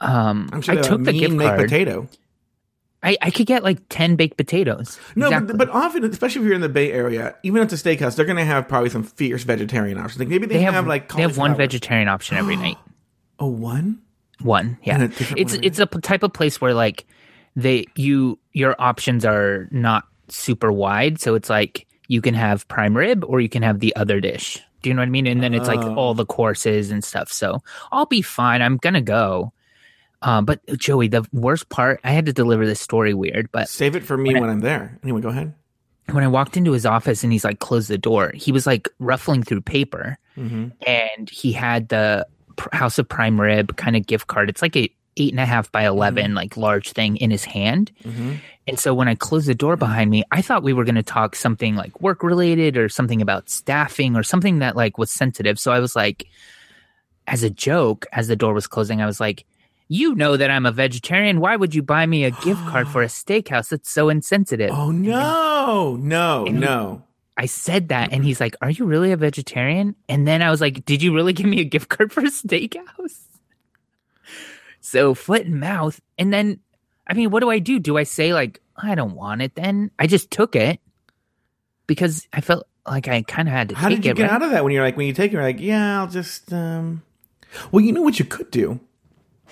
[0.00, 1.60] um, I'm sure I took the gift card.
[1.60, 2.08] potato.
[3.02, 4.98] I, I could get like ten baked potatoes.
[5.14, 5.56] No, Exactly.
[5.56, 8.24] but, but often, especially if you're in the Bay Area, even at the steakhouse, they're
[8.24, 10.18] going to have probably some fierce vegetarian options.
[10.18, 12.76] Like maybe they, they have, have, like they have one vegetarian option every night.
[13.38, 14.00] Oh, one?
[14.40, 15.08] One, yeah.
[15.36, 17.06] It's one it's a p- type of place where like
[17.56, 22.96] they you your options are not super wide, so it's like you can have prime
[22.96, 24.60] rib or you can have the other dish.
[24.82, 25.26] Do you know what I mean?
[25.26, 25.94] And then it's like Oh.
[25.96, 27.32] all the courses and stuff.
[27.32, 28.62] So I'll be fine.
[28.62, 29.52] I'm gonna go.
[30.22, 33.94] Um, but Joey, the worst part, I had to deliver this story weird, but Save
[33.96, 34.98] it for me when I'm there.
[35.02, 35.54] Anyway, go ahead.
[36.10, 38.88] when I walked into his office and he's like, close the door, he was like
[38.98, 40.68] ruffling through paper Mm-hmm.
[40.86, 42.24] and he had the
[42.72, 44.48] House of Prime Rib kind of gift card.
[44.48, 47.90] It's like a eight and a half by 11, like large thing in his hand.
[48.04, 48.34] Mm-hmm.
[48.68, 51.02] And so when I closed the door behind me, I thought we were going to
[51.02, 55.58] talk something like work related or something about staffing or something that like was sensitive.
[55.58, 56.28] So I was like,
[57.26, 59.44] as a joke, as the door was closing, I was like,
[59.88, 61.40] you know that I'm a vegetarian.
[61.40, 63.70] Why would you buy me a gift card for a steakhouse?
[63.70, 64.70] That's so insensitive.
[64.70, 65.96] Oh, no.
[65.96, 67.02] No, no.
[67.36, 70.60] I said that, and he's like, "Are you really a vegetarian?" And then I was
[70.60, 73.20] like, "Did you really give me a gift card for a steakhouse?"
[74.80, 76.60] So foot and mouth, and then,
[77.06, 77.78] I mean, what do I do?
[77.78, 79.54] Do I say like, "I don't want it"?
[79.54, 80.80] Then I just took it
[81.86, 84.16] because I felt like I kind of had to How take did you it.
[84.16, 84.32] get right?
[84.32, 86.52] out of that when you're like, when you take it, you're like, yeah, I'll just,
[86.52, 87.02] um,
[87.70, 88.80] well, you know what you could do?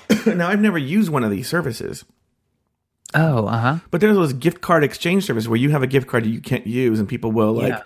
[0.26, 2.04] now, I've never used one of these services,
[3.14, 3.76] oh, uh huh.
[3.90, 6.66] but there's those gift card exchange service where you have a gift card you can't
[6.66, 7.82] use and people will like, Yeah.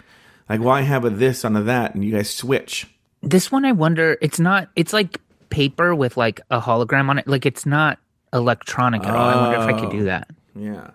[0.48, 2.86] like, well, I have a this on a that, and you guys switch.
[3.22, 4.16] This one, I wonder.
[4.22, 4.68] It's not.
[4.76, 7.26] It's like paper with like a hologram on it.
[7.28, 7.98] Like it's not
[8.32, 9.28] electronic at all.
[9.28, 10.28] I wonder if I could do that.
[10.54, 10.90] Yeah.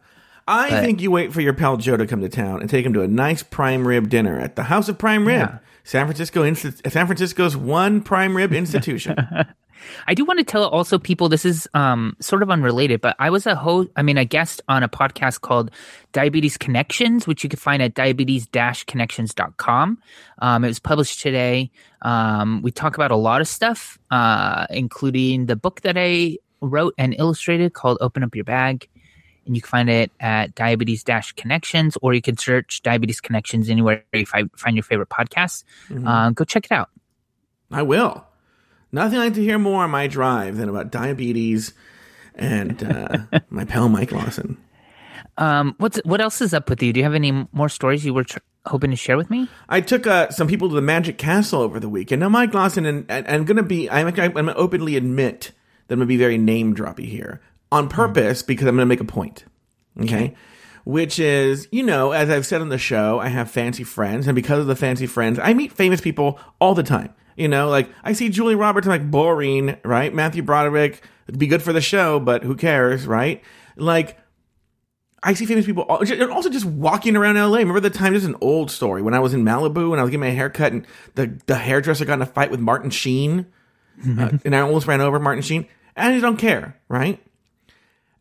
[0.47, 2.85] I But- think you wait for your pal Joe to come to town and take
[2.85, 5.57] him to a nice prime rib dinner at the House of Prime Rib, Yeah.
[5.83, 9.15] San Francisco, Insti- San Francisco's one prime rib institution.
[10.07, 13.29] I do want to tell also people this is um, sort of unrelated, but I
[13.29, 15.71] was a host, I mean, a guest on a podcast called
[16.11, 19.97] Diabetes Connections, which you can find at diabetes-connections.com.
[20.39, 21.71] Um, it was published today.
[22.01, 26.93] Um, we talk about a lot of stuff, uh, including the book that I wrote
[26.97, 28.87] and illustrated called Open Up Your Bag.
[29.45, 31.03] And you can find it at diabetes
[31.35, 35.63] connections, or you can search diabetes connections anywhere you find, find your favorite podcasts.
[36.07, 36.89] Uh, go check it out.
[37.71, 38.25] I will.
[38.95, 41.73] Nothing I like to hear more on my drive than about diabetes
[42.33, 44.57] and uh, my pal Mike Lawson.
[45.37, 46.93] Um, what's what else is up with you?
[46.93, 49.49] Do you have any more stories you were tr- hoping to share with me?
[49.67, 52.21] I took uh, some people to the Magic Castle over the weekend.
[52.21, 55.51] Now, Mike Lawson, and, and I'm going to be, I'm, I'm going to openly admit
[55.87, 57.41] that I'm going to be very name droppy here
[57.73, 59.43] on purpose because I'm going to make a point.
[60.03, 60.35] Okay?
[60.85, 64.35] Which is, you know, as I've said on the show, I have fancy friends, and
[64.35, 67.13] because of the fancy friends, I meet famous people all the time.
[67.35, 70.13] You know, like I see Julie Roberts, I'm like boring, right?
[70.13, 73.43] Matthew Broderick, it'd be good for the show, but who cares, right?
[73.75, 74.17] Like,
[75.21, 77.57] I see famous people and also just walking around LA.
[77.57, 78.13] Remember the time?
[78.13, 79.01] This is an old story.
[79.01, 81.55] When I was in Malibu and I was getting my hair cut, and the, the
[81.55, 83.47] hairdresser got in a fight with Martin Sheen,
[84.19, 85.67] uh, and I almost ran over Martin Sheen.
[85.95, 87.21] And I just don't care, right?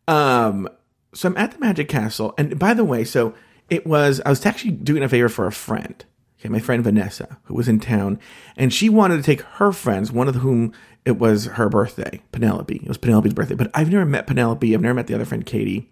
[0.09, 0.69] Um,
[1.13, 3.35] so I'm at the Magic Castle, and by the way, so
[3.71, 6.05] it was I was actually doing a favor for a friend.
[6.45, 8.19] Okay, my friend Vanessa, who was in town,
[8.55, 10.75] and she wanted to take her friends, one of whom
[11.07, 12.77] it was her birthday, Penelope.
[12.77, 14.75] It was Penelope's birthday, but I've never met Penelope.
[14.75, 15.91] I've never met the other friend, Katie.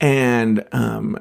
[0.00, 1.18] And um,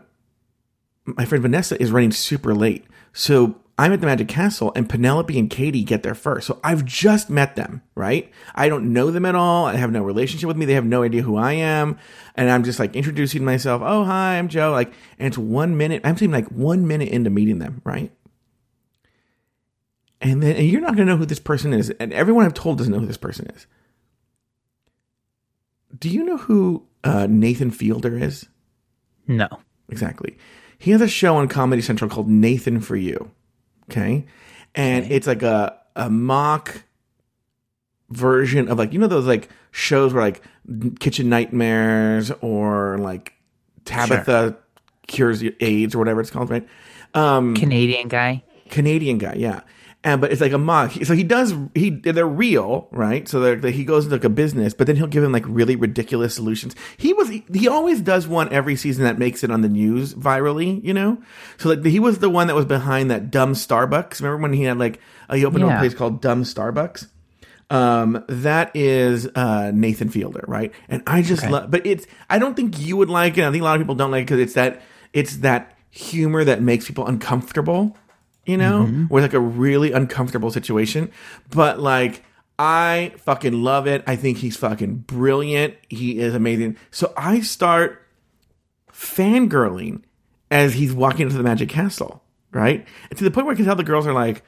[1.05, 2.85] my friend Vanessa is running super late.
[3.13, 6.45] So I'm at the Magic Castle and Penelope and Katie get there first.
[6.45, 8.31] So I've just met them, right?
[8.53, 9.65] I don't know them at all.
[9.65, 10.65] I have no relationship with me.
[10.65, 11.97] They have no idea who I am.
[12.35, 13.81] And I'm just like introducing myself.
[13.83, 14.71] Oh, hi, I'm Joe.
[14.71, 16.01] Like, and it's one minute.
[16.03, 18.11] I'm saying like one minute into meeting them, right?
[20.21, 21.89] And then and you're not going to know who this person is.
[21.89, 23.65] And everyone I've told doesn't know who this person is.
[25.97, 28.47] Do you know who uh, Nathan Fielder is?
[29.27, 29.47] No.
[29.89, 30.37] Exactly.
[30.77, 33.31] He has a show on Comedy Central called Nathan for You.
[33.89, 34.25] Okay.
[34.75, 35.15] And Okay.
[35.15, 36.83] it's like a, a mock
[38.09, 40.41] version of like, you know, those like shows where like
[40.99, 43.33] Kitchen Nightmares or like
[43.85, 44.57] Tabitha
[45.07, 46.67] cures AIDS or whatever it's called, right?
[47.13, 48.43] Um, Canadian guy.
[48.69, 49.61] Canadian guy, yeah.
[50.05, 50.91] And but it's like a mock.
[51.05, 53.25] So he does he they're real, right?
[53.25, 55.77] So they're, he goes into like a business, but then he'll give him like really
[55.77, 56.75] ridiculous solutions.
[56.97, 60.83] He was he always does one every season that makes it on the news virally,
[60.83, 61.21] you know.
[61.57, 64.19] So like he was the one that was behind that dumb Starbucks.
[64.19, 64.99] Remember when he had like
[65.29, 65.77] uh, he opened Yeah.
[65.77, 67.07] a place called Dumb Starbucks?
[67.69, 70.73] Um, that is uh Nathan Fielder, right?
[70.89, 71.51] And I just Okay.
[71.51, 73.45] love, but it's I don't think you would like it.
[73.45, 74.81] I think a lot of people don't like it because it's that
[75.13, 77.95] it's that humor that makes people uncomfortable
[78.45, 79.05] you know, Mm-hmm.
[79.13, 81.11] with like a really uncomfortable situation.
[81.49, 82.23] But like,
[82.59, 84.03] I fucking love it.
[84.05, 85.75] I think he's fucking brilliant.
[85.89, 86.77] He is amazing.
[86.91, 88.01] So I start
[88.91, 90.01] fangirling
[90.51, 92.85] as he's walking into the Magic Castle, right?
[93.09, 94.43] And to the point where I can tell the girls are like,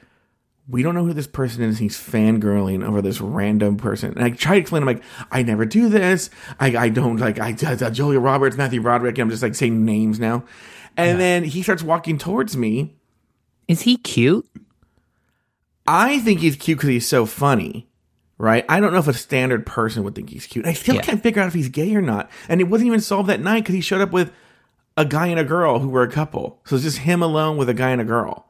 [0.68, 1.78] we don't know who this person is.
[1.78, 4.12] He's fangirling over this random person.
[4.16, 6.28] And I try to explain, I'm like, I never do this.
[6.58, 9.18] I, I don't like, I, I, Julia Roberts, Matthew Broderick.
[9.18, 10.44] I'm just like saying names now.
[10.96, 12.95] And then he starts walking towards me.
[13.68, 14.46] Is he cute?
[15.86, 17.86] I think he's cute because he's so funny,
[18.38, 18.64] right?
[18.68, 20.66] I don't know if a standard person would think he's cute.
[20.66, 21.02] I still Yeah.
[21.02, 22.30] can't figure out if he's gay or not.
[22.48, 24.32] And it wasn't even solved that night because he showed up with
[24.96, 26.60] a guy and a girl who were a couple.
[26.64, 28.46] So it's just him alone with a guy and a girl.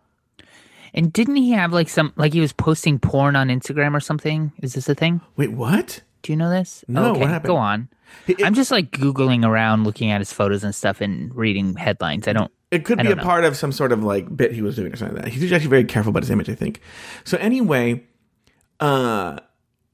[0.94, 4.52] And didn't he have like some like he was posting porn on Instagram or something?
[4.62, 5.20] Is this a thing?
[5.36, 6.00] Wait, what?
[6.22, 6.84] Do you know this?
[6.88, 7.48] No, Okay, what happened?
[7.48, 7.88] Go on.
[8.26, 12.26] It- I'm just like googling around, looking at his photos and stuff, and reading headlines.
[12.26, 12.50] I don't.
[12.70, 13.22] It could be a know.
[13.22, 15.32] part of some sort of like bit he was doing or something like that.
[15.32, 16.80] He's actually very careful about his image, I think.
[17.24, 18.04] So anyway,
[18.80, 19.38] uh,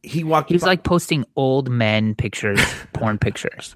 [0.03, 0.51] he walked.
[0.51, 2.61] He's by- like posting old men pictures,
[2.93, 3.75] porn pictures.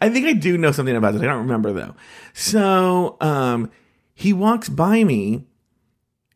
[0.00, 1.22] I think I do know something about this.
[1.22, 1.94] I don't remember though.
[2.32, 3.70] So um,
[4.14, 5.46] he walks by me,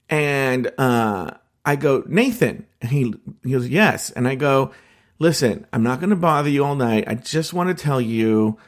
[0.08, 1.32] and uh,
[1.64, 4.72] I go, Nathan, and he he goes, yes, and I go,
[5.18, 7.04] listen, I'm not going to bother you all night.
[7.08, 8.58] I just want to tell you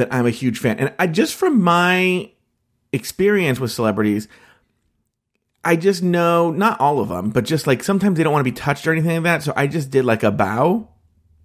[0.00, 2.30] that I'm a huge fan, and I just from my
[2.92, 4.28] experience with celebrities.
[5.62, 8.50] I just know not all of them, but just like sometimes they don't want to
[8.50, 9.42] be touched or anything like that.
[9.42, 10.88] So I just did like a bow,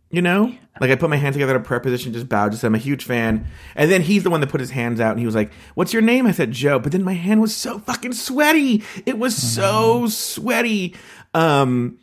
[0.10, 2.62] you know, like I put my hand together in a prayer position, just bowed, just
[2.62, 3.46] said, I'm a huge fan.
[3.76, 5.92] And then he's the one that put his hands out and he was like, What's
[5.92, 6.28] your name?
[6.28, 6.80] I said, Joe.
[6.80, 8.84] But then my hand was so fucking sweaty.
[9.06, 10.96] It was so sweaty.
[11.34, 12.00] Um,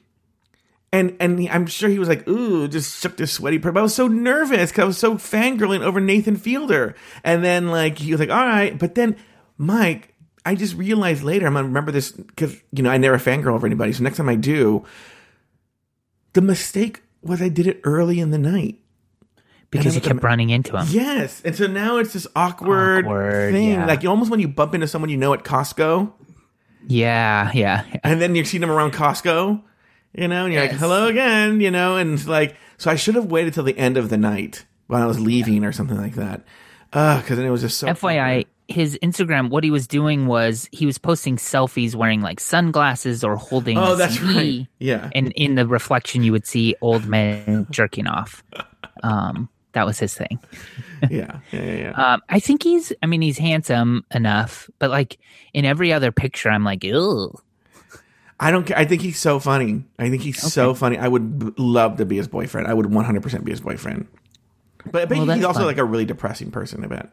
[0.93, 3.59] and and he- I'm sure he was like, ooh, just shook this sweaty.
[3.59, 6.95] But I was so nervous because I was so fangirling over Nathan Fielder.
[7.25, 8.79] And then like he was like, all right.
[8.79, 9.17] But then
[9.59, 10.15] Mike,
[10.45, 13.67] I just realized later, I'm gonna remember this because you know I never fangirl over
[13.67, 13.93] anybody.
[13.93, 14.85] So next time I do,
[16.33, 18.79] the mistake was I did it early in the night.
[19.71, 20.87] Because you with the- kept running into him.
[20.91, 23.87] Yes, and so now it's this awkward, Awkward, thing, yeah.
[23.87, 26.13] like almost when you bump into someone you know at Costco,
[26.87, 27.85] Yeah, yeah.
[28.05, 29.63] and then you see them around Costco,
[30.15, 33.27] you know, and you're like, "Hello again," you know, and like, so I should have
[33.27, 36.45] waited till the end of the night when I was leaving or something like that,
[36.91, 37.87] because then it was just so.
[37.87, 43.25] FYI, his Instagram, what he was doing was he was posting selfies wearing like sunglasses
[43.25, 43.79] or holding.
[43.79, 44.69] Oh, a that's CD, right.
[44.79, 45.11] Yeah.
[45.15, 48.43] And in the reflection, you would see old men jerking off.
[49.03, 50.39] Um, that was his thing.
[51.11, 51.91] yeah, yeah, yeah, yeah.
[51.93, 52.93] Um, I think he's.
[53.03, 55.19] I mean, he's handsome enough, but like
[55.55, 57.39] in every other picture, I'm like, ew.
[58.41, 58.77] I don't care.
[58.77, 59.85] I think he's so funny.
[59.99, 60.99] I think he's so funny.
[60.99, 62.67] I would b- love to be his boyfriend.
[62.67, 64.09] I would 100% be his boyfriend.
[64.91, 65.67] But I bet Well, he's also fun.
[65.69, 67.11] like a really depressing person, I bet.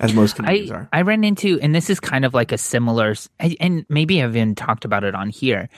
[0.00, 0.88] As most comedians I are.
[0.92, 3.14] I ran into, and this is kind of like a similar,
[3.60, 5.68] and maybe I've even talked about it on here.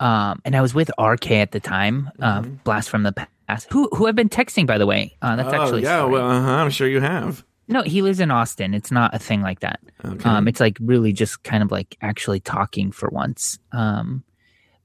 [0.00, 2.54] Um, and I was with RK at the time, uh, Mm-hmm.
[2.64, 3.12] blast from the
[3.46, 5.16] past, who who I've been texting by the way.
[5.20, 6.04] Uh, that's oh, actually yeah.
[6.04, 7.44] Well, uh-huh, I'm sure you have.
[7.70, 8.74] No, he lives in Austin.
[8.74, 9.80] It's not a thing like that.
[10.24, 13.58] Um, it's like really just kind of like actually talking for once.
[13.72, 14.24] Um,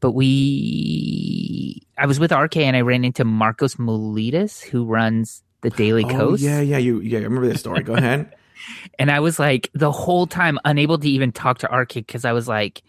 [0.01, 5.69] but we, I was with RK and I ran into Markos Moulitsas, who runs the
[5.71, 6.41] Daily Oh, Kos.
[6.41, 6.77] yeah, yeah.
[6.77, 7.19] You, yeah.
[7.19, 7.81] I remember this story.
[7.81, 8.35] Go ahead.
[8.99, 12.33] and I was like the whole time unable to even talk to RK because I
[12.33, 12.83] was like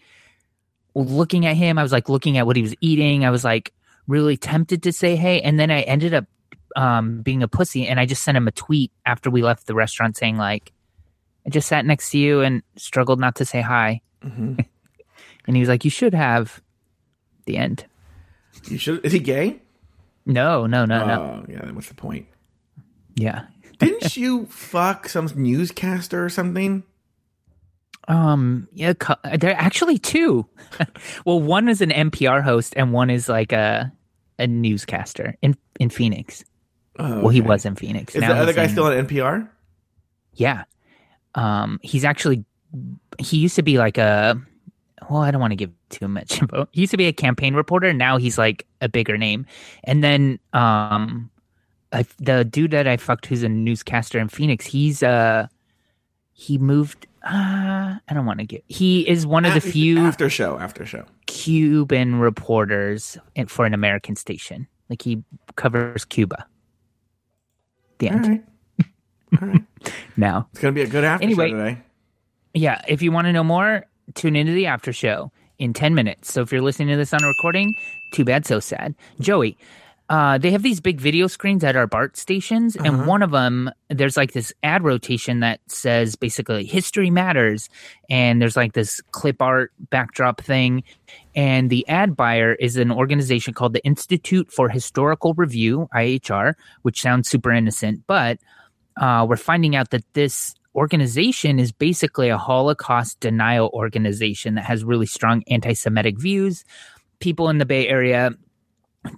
[0.93, 1.77] looking at him.
[1.77, 3.25] I was like looking at what he was eating.
[3.25, 3.73] I was like
[4.07, 6.25] really tempted to say hey, and then I ended up
[6.77, 9.73] um, being a pussy, and I just sent him a tweet after we left the
[9.73, 10.71] restaurant saying like,
[11.45, 14.59] "I just sat next to you and struggled not to say hi," Mm-hmm.
[15.47, 16.61] and he was like, "You should have."
[17.45, 17.85] The end.
[18.67, 19.05] You should.
[19.05, 19.61] Is he gay?
[20.25, 21.21] No, no, no, no.
[21.21, 21.61] Oh, yeah.
[21.61, 22.27] Then what's the point?
[23.15, 23.45] Yeah.
[23.79, 26.83] Didn't you fuck some newscaster or something?
[28.09, 28.67] Um.
[28.73, 28.93] Yeah.
[29.39, 30.45] There are actually two.
[31.25, 33.91] well, one is an NPR host, and one is like a
[34.37, 36.43] a newscaster in in Phoenix.
[36.99, 38.15] Oh, Well, he was in Phoenix.
[38.15, 39.47] Is Now the other guy in- still on NPR?
[40.33, 40.63] Yeah.
[41.35, 41.79] Um.
[41.83, 42.43] He's actually.
[43.19, 44.39] He used to be like a.
[45.09, 46.67] Well, I don't want to give too much info.
[46.71, 47.93] He used to be a campaign reporter.
[47.93, 49.45] Now he's like a bigger name.
[49.85, 51.29] And then, um,
[51.93, 55.47] I, the dude that I fucked, who's a newscaster in Phoenix, he's uh,
[56.33, 57.07] he moved.
[57.23, 58.63] Uh, I don't want to get.
[58.67, 60.57] He is one of the few after show.
[60.59, 61.05] After show.
[61.25, 63.17] Cuban reporters
[63.47, 64.67] for an American station.
[64.89, 65.23] Like he
[65.55, 66.45] covers Cuba.
[67.99, 68.27] The end.
[68.27, 69.41] right.
[69.41, 69.61] All right.
[70.17, 71.49] Now, It's gonna be a good after Anyway.
[71.51, 71.77] show today.
[72.53, 73.85] yeah, if you want to know more,
[74.15, 76.31] tune into the after show in 10 minutes.
[76.33, 77.73] So if you're listening to this on a recording,
[78.13, 78.95] too bad, so sad.
[79.19, 79.57] Joey,
[80.09, 83.69] uh, they have these big video screens at our BART stations, and one of them,
[83.89, 87.67] there's like this ad rotation that says basically history matters,
[88.09, 90.83] and there's like this clip art backdrop thing.
[91.35, 96.53] And the ad buyer is an organization called the Institute for Historical Review, IHR,
[96.83, 98.39] which sounds super innocent, but
[98.95, 104.85] uh, we're finding out that this organization is basically a Holocaust denial organization that has
[104.85, 106.63] really strong anti Semitic views.
[107.19, 108.31] People in the Bay Area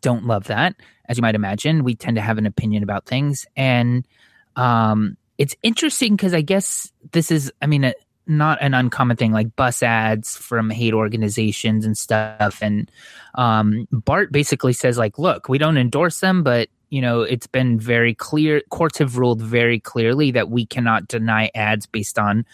[0.02, 0.76] don't love that,
[1.06, 1.84] as you might imagine.
[1.84, 3.46] We tend to have an opinion about things.
[3.56, 4.08] And
[4.56, 7.94] um, it's interesting because I guess this is, I mean, a,
[8.28, 12.62] not an uncommon thing like bus ads from hate organizations and stuff.
[12.62, 12.90] And
[13.36, 17.80] um, BART basically says, like, look, we don't endorse them, but you know, it's been
[17.80, 18.62] very clear.
[18.70, 22.46] Courts have ruled very clearly that we cannot deny ads based on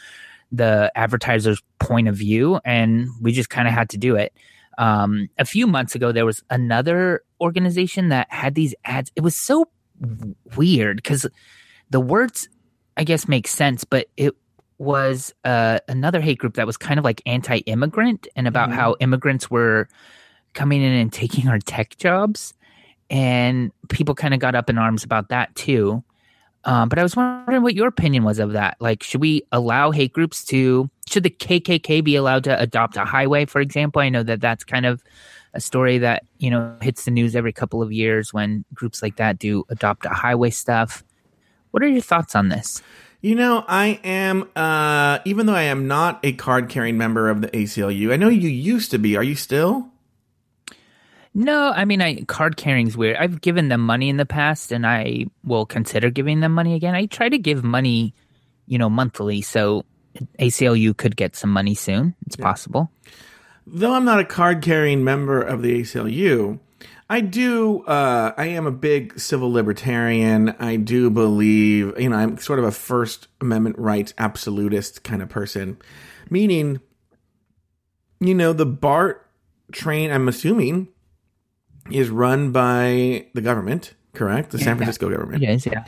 [0.51, 4.33] the advertiser's point of view, and we just kind of had to do it.
[4.77, 9.11] Um, a few months ago, there was another organization that had these ads.
[9.15, 9.65] It was so
[10.55, 11.25] weird because
[11.89, 12.49] the words,
[12.97, 14.33] I guess, make sense, but it
[14.77, 18.73] was uh, another hate group that was kind of like anti-immigrant and about Mhm.
[18.73, 19.87] how immigrants were
[20.53, 22.53] coming in and taking our tech jobs
[23.09, 26.03] and people kind of got up in arms about that too.
[26.65, 28.77] Um, but I was wondering what your opinion was of that.
[28.79, 30.89] Like, should we allow hate groups to?
[31.07, 34.01] Should the KKK be allowed to adopt a highway, for example?
[34.01, 35.03] I know that that's kind of
[35.53, 39.15] a story that you know hits the news every couple of years when groups like
[39.17, 41.03] that do adopt a highway stuff.
[41.71, 42.81] What are your thoughts on this?
[43.21, 47.41] You know, I am, uh, even though I am not a card carrying member of
[47.41, 49.17] the ACLU, I know you used to be.
[49.17, 49.89] Are you still?
[51.33, 53.17] No, I mean, I card carrying's weird.
[53.17, 56.95] I've given them money in the past, and I will consider giving them money again.
[56.95, 58.13] I try to give money,
[58.67, 59.85] you know, monthly, so
[60.39, 62.15] ACLU could get some money soon.
[62.25, 62.91] It's possible.
[63.67, 66.59] Though I'm not a card carrying member of the ACLU,
[67.09, 70.55] I do, uh, I am a big civil libertarian.
[70.59, 75.29] I do believe, you know, I'm sort of a First Amendment rights absolutist kind of
[75.29, 75.77] person,
[76.29, 76.79] meaning,
[78.19, 79.29] you know, the BART
[79.71, 80.87] train, I'm assuming,
[81.91, 84.51] is run by the government, correct?
[84.51, 85.43] The San Francisco government.
[85.43, 85.85] It is, yeah.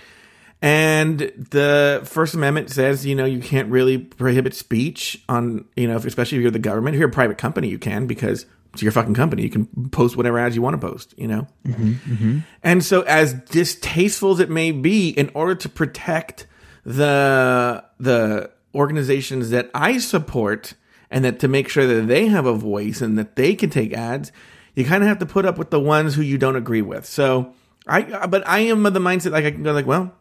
[0.62, 5.98] And the First Amendment says, you know, you can't really prohibit speech on, you know,
[5.98, 6.96] if, especially if you're the government.
[6.96, 9.44] If you're a private company, you can because it's your fucking company.
[9.44, 11.48] You can post whatever ads you want to post, you know?
[11.66, 12.40] Mm-hmm, mm-hmm.
[12.64, 16.48] And so, as distasteful as it may be, in order to protect
[16.84, 20.74] the, the organizations that I support
[21.12, 23.94] and that to make sure that they have a voice and that they can take
[23.94, 24.32] ads,
[24.76, 27.06] you kind of have to put up with the ones who you don't agree with.
[27.06, 27.54] So,
[27.88, 30.14] I, but I am of the mindset like I can go like, well,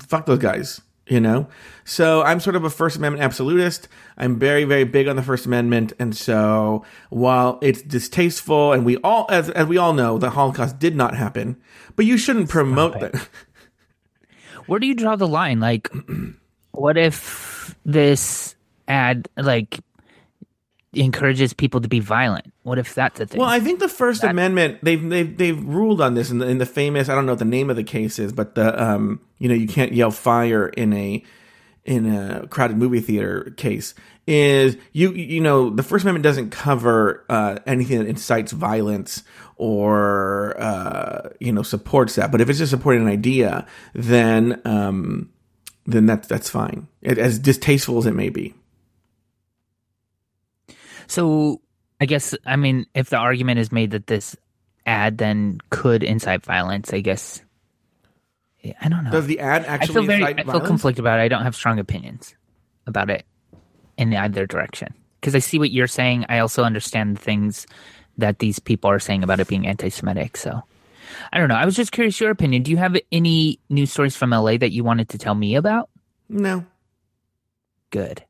[0.00, 1.48] fuck those guys, you know?
[1.84, 3.88] So I'm sort of a First Amendment absolutist.
[4.16, 5.92] I'm very, very big on the First Amendment.
[5.98, 10.78] And so while it's distasteful and we all, as, as we all know, the Holocaust
[10.78, 11.56] did not happen,
[11.96, 13.28] but you shouldn't promote that.
[14.66, 15.60] Where do you draw the line?
[15.60, 15.90] Like,
[16.72, 18.54] what if this
[18.88, 19.80] ad, like,
[20.96, 22.52] encourages people to be violent?
[22.62, 23.40] What if that's a thing?
[23.40, 26.48] Well, I think the First That- Amendment they've they've they've ruled on this in the
[26.48, 28.82] in the famous I don't know what the name of the case is, but the
[28.82, 31.22] um you know you can't yell fire in a
[31.84, 33.94] in a crowded movie theater case
[34.26, 39.22] is you you know the First Amendment doesn't cover uh, anything that incites violence
[39.56, 45.30] or uh, you know supports that, but if it's just supporting an idea, then um,
[45.86, 46.88] then that's that's fine.
[47.02, 48.54] It, as distasteful as it may be.
[51.06, 51.60] So
[52.00, 54.36] I guess I mean if the argument is made that this
[54.86, 57.42] ad then could incite violence, I guess
[58.80, 59.10] I don't know.
[59.10, 60.66] Does the ad I actually feel very I feel violence?
[60.66, 61.22] conflicted about it.
[61.22, 62.34] I don't have strong opinions
[62.86, 63.24] about it
[63.96, 66.26] in either direction because I see what you're saying.
[66.28, 67.66] I also understand the things
[68.18, 70.36] that these people are saying about it being anti-Semitic.
[70.36, 70.62] So
[71.32, 71.56] I don't know.
[71.56, 72.62] I was just curious your opinion.
[72.62, 75.90] Do you have any news stories from LA that you wanted to tell me about?
[76.28, 76.64] No.
[77.90, 78.24] Good.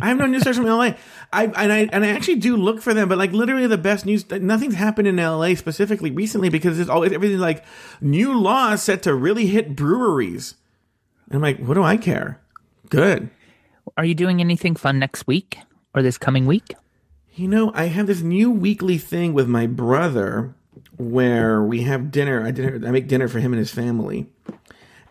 [0.00, 0.92] I have no news stories from LA.
[1.32, 4.06] I and I and I actually do look for them, but like literally the best
[4.06, 4.28] news.
[4.30, 7.64] Nothing's happened in LA specifically recently because it's always everything like
[8.00, 10.54] new laws set to really hit breweries.
[11.26, 12.40] And I'm like, what do I care?
[12.90, 13.30] Good.
[13.96, 15.58] Are you doing anything fun next week
[15.94, 16.74] or this coming week?
[17.34, 20.54] You know, I have this new weekly thing with my brother
[20.96, 22.44] where we have dinner.
[22.44, 22.80] I dinner.
[22.86, 24.26] I make dinner for him and his family,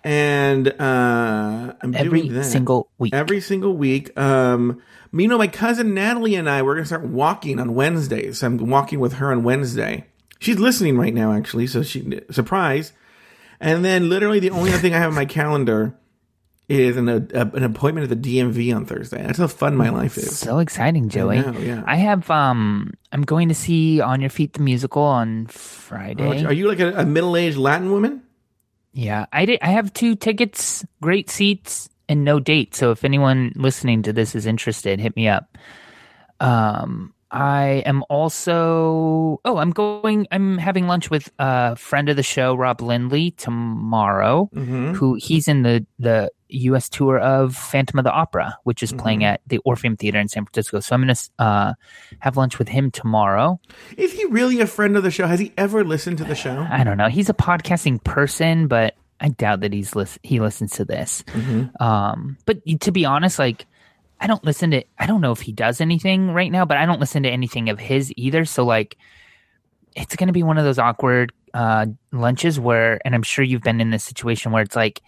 [0.03, 3.13] and uh, I'm Every doing that single week.
[3.13, 4.17] every single week.
[4.17, 4.81] Um,
[5.13, 8.43] you know, my cousin Natalie and I we're gonna start walking on Wednesdays.
[8.43, 10.05] I'm walking with her on Wednesday.
[10.39, 11.67] She's listening right now, actually.
[11.67, 12.93] So she surprise.
[13.59, 15.97] And then, literally, the only other thing I have on my calendar
[16.69, 17.15] is an a,
[17.55, 19.23] an appointment at the DMV on Thursday.
[19.23, 20.37] That's how fun my life is.
[20.37, 21.41] So exciting, Joey.
[21.41, 21.83] know, yeah.
[21.85, 26.45] I have um I'm going to see On Your Feet the musical on Friday.
[26.45, 28.21] Are you like a, a middle aged Latin woman?
[28.97, 29.59] Yeah, I did.
[29.61, 32.73] I have two tickets, great seats, and no date.
[32.73, 35.55] So if anyone listening to this is interested, hit me up.
[36.39, 39.41] Um, I am also.
[39.43, 40.27] Oh, I'm going.
[40.31, 44.49] I'm having lunch with a friend of the show, Rob Lindley, tomorrow.
[44.53, 46.87] Who he's in the the U.S.
[46.87, 50.45] tour of Phantom of the Opera, which is playing at the Orpheum Theater in San
[50.45, 50.79] Francisco.
[50.79, 51.73] So I'm going to uh,
[52.19, 53.59] have lunch with him tomorrow.
[53.97, 55.27] Is he really a friend of the show?
[55.27, 56.65] Has he ever listened to the show?
[56.69, 57.09] I don't know.
[57.09, 61.25] He's a podcasting person, but I doubt that he's lis- he listens to this.
[61.81, 63.65] Um, but to be honest, like
[64.19, 64.83] I don't listen to.
[64.97, 67.69] I don't know if he does anything right now, but I don't listen to anything
[67.69, 68.45] of his either.
[68.45, 68.97] So like,
[69.95, 73.61] it's going to be one of those awkward uh, lunches where, and I'm sure you've
[73.61, 75.01] been in this situation where it's like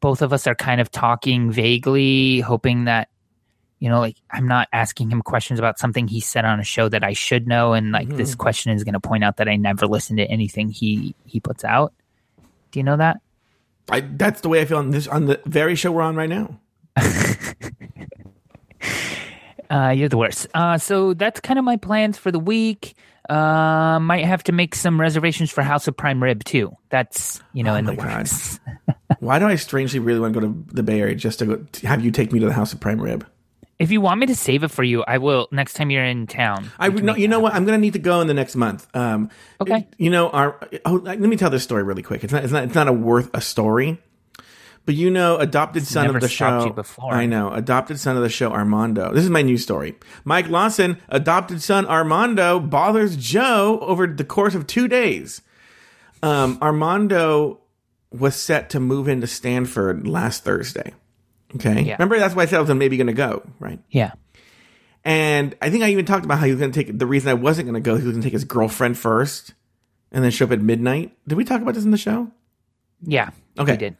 [0.00, 3.08] both of us are kind of talking vaguely, hoping that
[3.82, 6.88] you know, like I'm not asking him questions about something he said on a show
[6.88, 9.56] that I should know, and like this question is going to point out that I
[9.56, 11.92] never listened to anything he he puts out.
[12.70, 13.20] Do you know that?
[13.90, 16.28] I, that's the way I feel on this on the very show we're on right
[16.28, 16.60] now.
[19.70, 20.46] Uh, you're the worst.
[20.52, 22.94] Uh, so that's kind of my plans for the week.
[23.30, 26.76] Uh, might have to make some reservations for House of Prime Rib too.
[26.90, 28.60] That's you know in the Oh works.
[29.20, 31.56] Why do I strangely really want to go to the Bay Area just to, go,
[31.56, 33.26] to have you take me to the House of Prime Rib?
[33.78, 36.26] If you want me to save it for you, I will next time you're in
[36.26, 36.70] town.
[36.78, 37.54] I no, you know what?
[37.54, 38.86] I'm gonna need to go in the next month.
[38.94, 39.88] Um, Okay.
[39.96, 42.24] You know, our oh, let me tell this story really quick.
[42.24, 42.44] It's not.
[42.44, 42.64] It's not.
[42.64, 43.98] It's not a worth a story.
[44.84, 46.64] But you know, adopted son never of the show.
[46.66, 47.12] you before.
[47.14, 49.12] I know, adopted son of the show, Armando.
[49.12, 49.94] This is my new story.
[50.24, 55.40] Mike Lawson, adopted son Armando, bothers Joe over the course of two days.
[56.22, 57.60] Um, Armando
[58.10, 60.94] was set to move into Stanford last Thursday.
[61.54, 61.94] Okay, Yeah.
[61.94, 63.78] remember that's why I said I was maybe going to go, right?
[63.90, 64.12] Yeah.
[65.04, 67.28] And I think I even talked about how he was going to take the reason
[67.28, 67.96] I wasn't going to go.
[67.96, 69.52] He was going to take his girlfriend first,
[70.12, 71.16] and then show up at midnight.
[71.26, 72.30] Did we talk about this in the show?
[73.02, 73.30] Yeah.
[73.58, 73.72] Okay.
[73.72, 73.96] We did.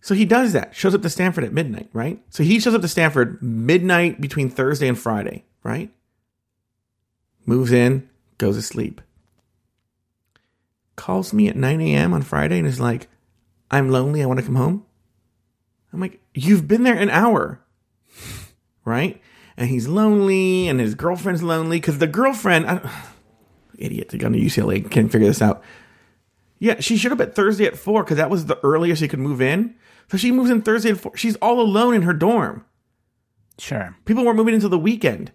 [0.00, 0.74] So he does that.
[0.74, 2.20] Shows up to Stanford at midnight, right?
[2.30, 5.90] So he shows up to Stanford midnight between Thursday and Friday, right?
[7.44, 9.00] Moves in, goes to sleep.
[10.96, 12.12] Calls me at 9 a.m.
[12.12, 13.08] on Friday and is like,
[13.70, 14.22] I'm lonely.
[14.22, 14.84] I want to come home.
[15.92, 17.60] I'm like, You've been there an hour,
[18.84, 19.20] right?
[19.56, 22.90] And he's lonely and his girlfriend's lonely because the girlfriend, I,
[23.78, 25.62] idiot, go to UCLA, can't figure this out.
[26.58, 29.18] Yeah, she showed up at Thursday at four because that was the earliest she could
[29.18, 29.74] move in.
[30.10, 31.16] So she moves in Thursday at four.
[31.16, 32.64] She's all alone in her dorm.
[33.58, 33.96] Sure.
[34.06, 35.30] People weren't moving until the weekend.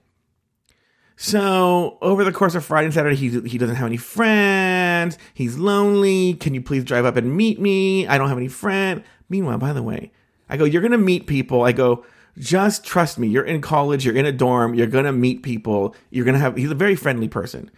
[1.15, 5.17] So over the course of Friday and Saturday, he he doesn't have any friends.
[5.33, 6.33] He's lonely.
[6.33, 8.05] Can you please drive up and meet me?
[8.05, 9.01] I don't have any friend.
[9.29, 10.11] Meanwhile, by the way,
[10.49, 11.63] I go, you're gonna meet people.
[11.63, 12.05] I go,
[12.37, 13.29] just trust me.
[13.29, 14.05] You're in college.
[14.05, 14.73] You're in a dorm.
[14.73, 15.95] You're gonna meet people.
[16.09, 16.57] You're gonna have.
[16.57, 17.71] He's a very friendly person.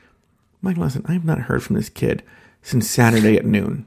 [0.64, 2.24] Mike, listen, I have not heard from this kid
[2.64, 3.86] since Saturday at noon.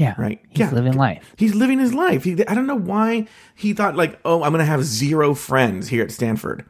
[0.00, 0.14] Yeah.
[0.16, 0.40] Right.
[0.48, 0.70] He's Yeah.
[0.70, 1.34] living life.
[1.36, 2.24] He's living his life.
[2.24, 5.88] He, I don't know why he thought like, oh, I'm going to have zero friends
[5.88, 6.64] here at Stanford.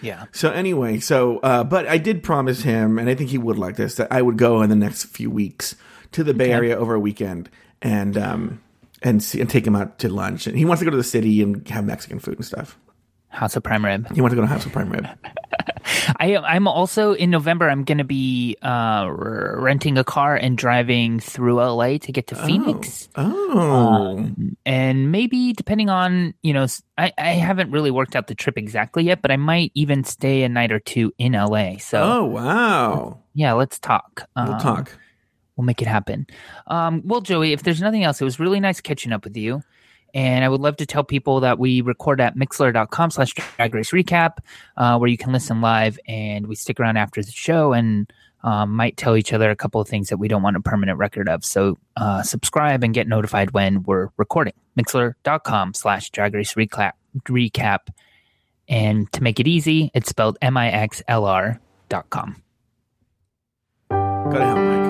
[0.00, 0.24] Yeah.
[0.32, 3.76] So anyway, so uh, but I did promise him, and I think he would like
[3.76, 5.76] this, that I would go in the next few weeks
[6.12, 7.50] to the Bay Area over a weekend
[7.82, 8.62] and um
[9.02, 10.46] and see, and take him out to lunch.
[10.46, 12.78] And he wants to go to the city and have Mexican food and stuff.
[13.30, 14.06] House of Prime Rib.
[14.14, 15.06] You want to go to House of Prime Rib.
[16.18, 17.68] I I'm also in November.
[17.68, 22.34] I'm going to be uh, renting a car and driving through LA to get to
[22.36, 23.08] Phoenix.
[23.16, 23.58] Oh.
[23.58, 26.66] Um, and maybe depending on you know,
[26.98, 30.42] I I haven't really worked out the trip exactly yet, but I might even stay
[30.42, 31.78] a night or two in LA.
[31.78, 33.18] So oh, wow.
[33.34, 34.28] yeah, let's talk.
[34.36, 34.96] We'll Um, talk.
[35.56, 36.26] We'll make it happen.
[36.66, 39.62] Um, well, Joey, if there's nothing else, it was really nice catching up with you.
[40.14, 43.90] And I would love to tell people that we record at mixlr.com slash drag race
[43.90, 44.38] recap,
[44.76, 48.74] uh, where you can listen live and we stick around after the show and um,
[48.74, 51.28] might tell each other a couple of things that we don't want a permanent record
[51.28, 51.44] of.
[51.44, 54.54] So uh, subscribe and get notified when we're recording.
[54.78, 56.92] Mixlr.com slash drag race recap.
[57.28, 57.88] recap.
[58.68, 62.42] And to make it easy, it's spelled M I X L R dot com.
[63.90, 64.89] Go to hell, Mike.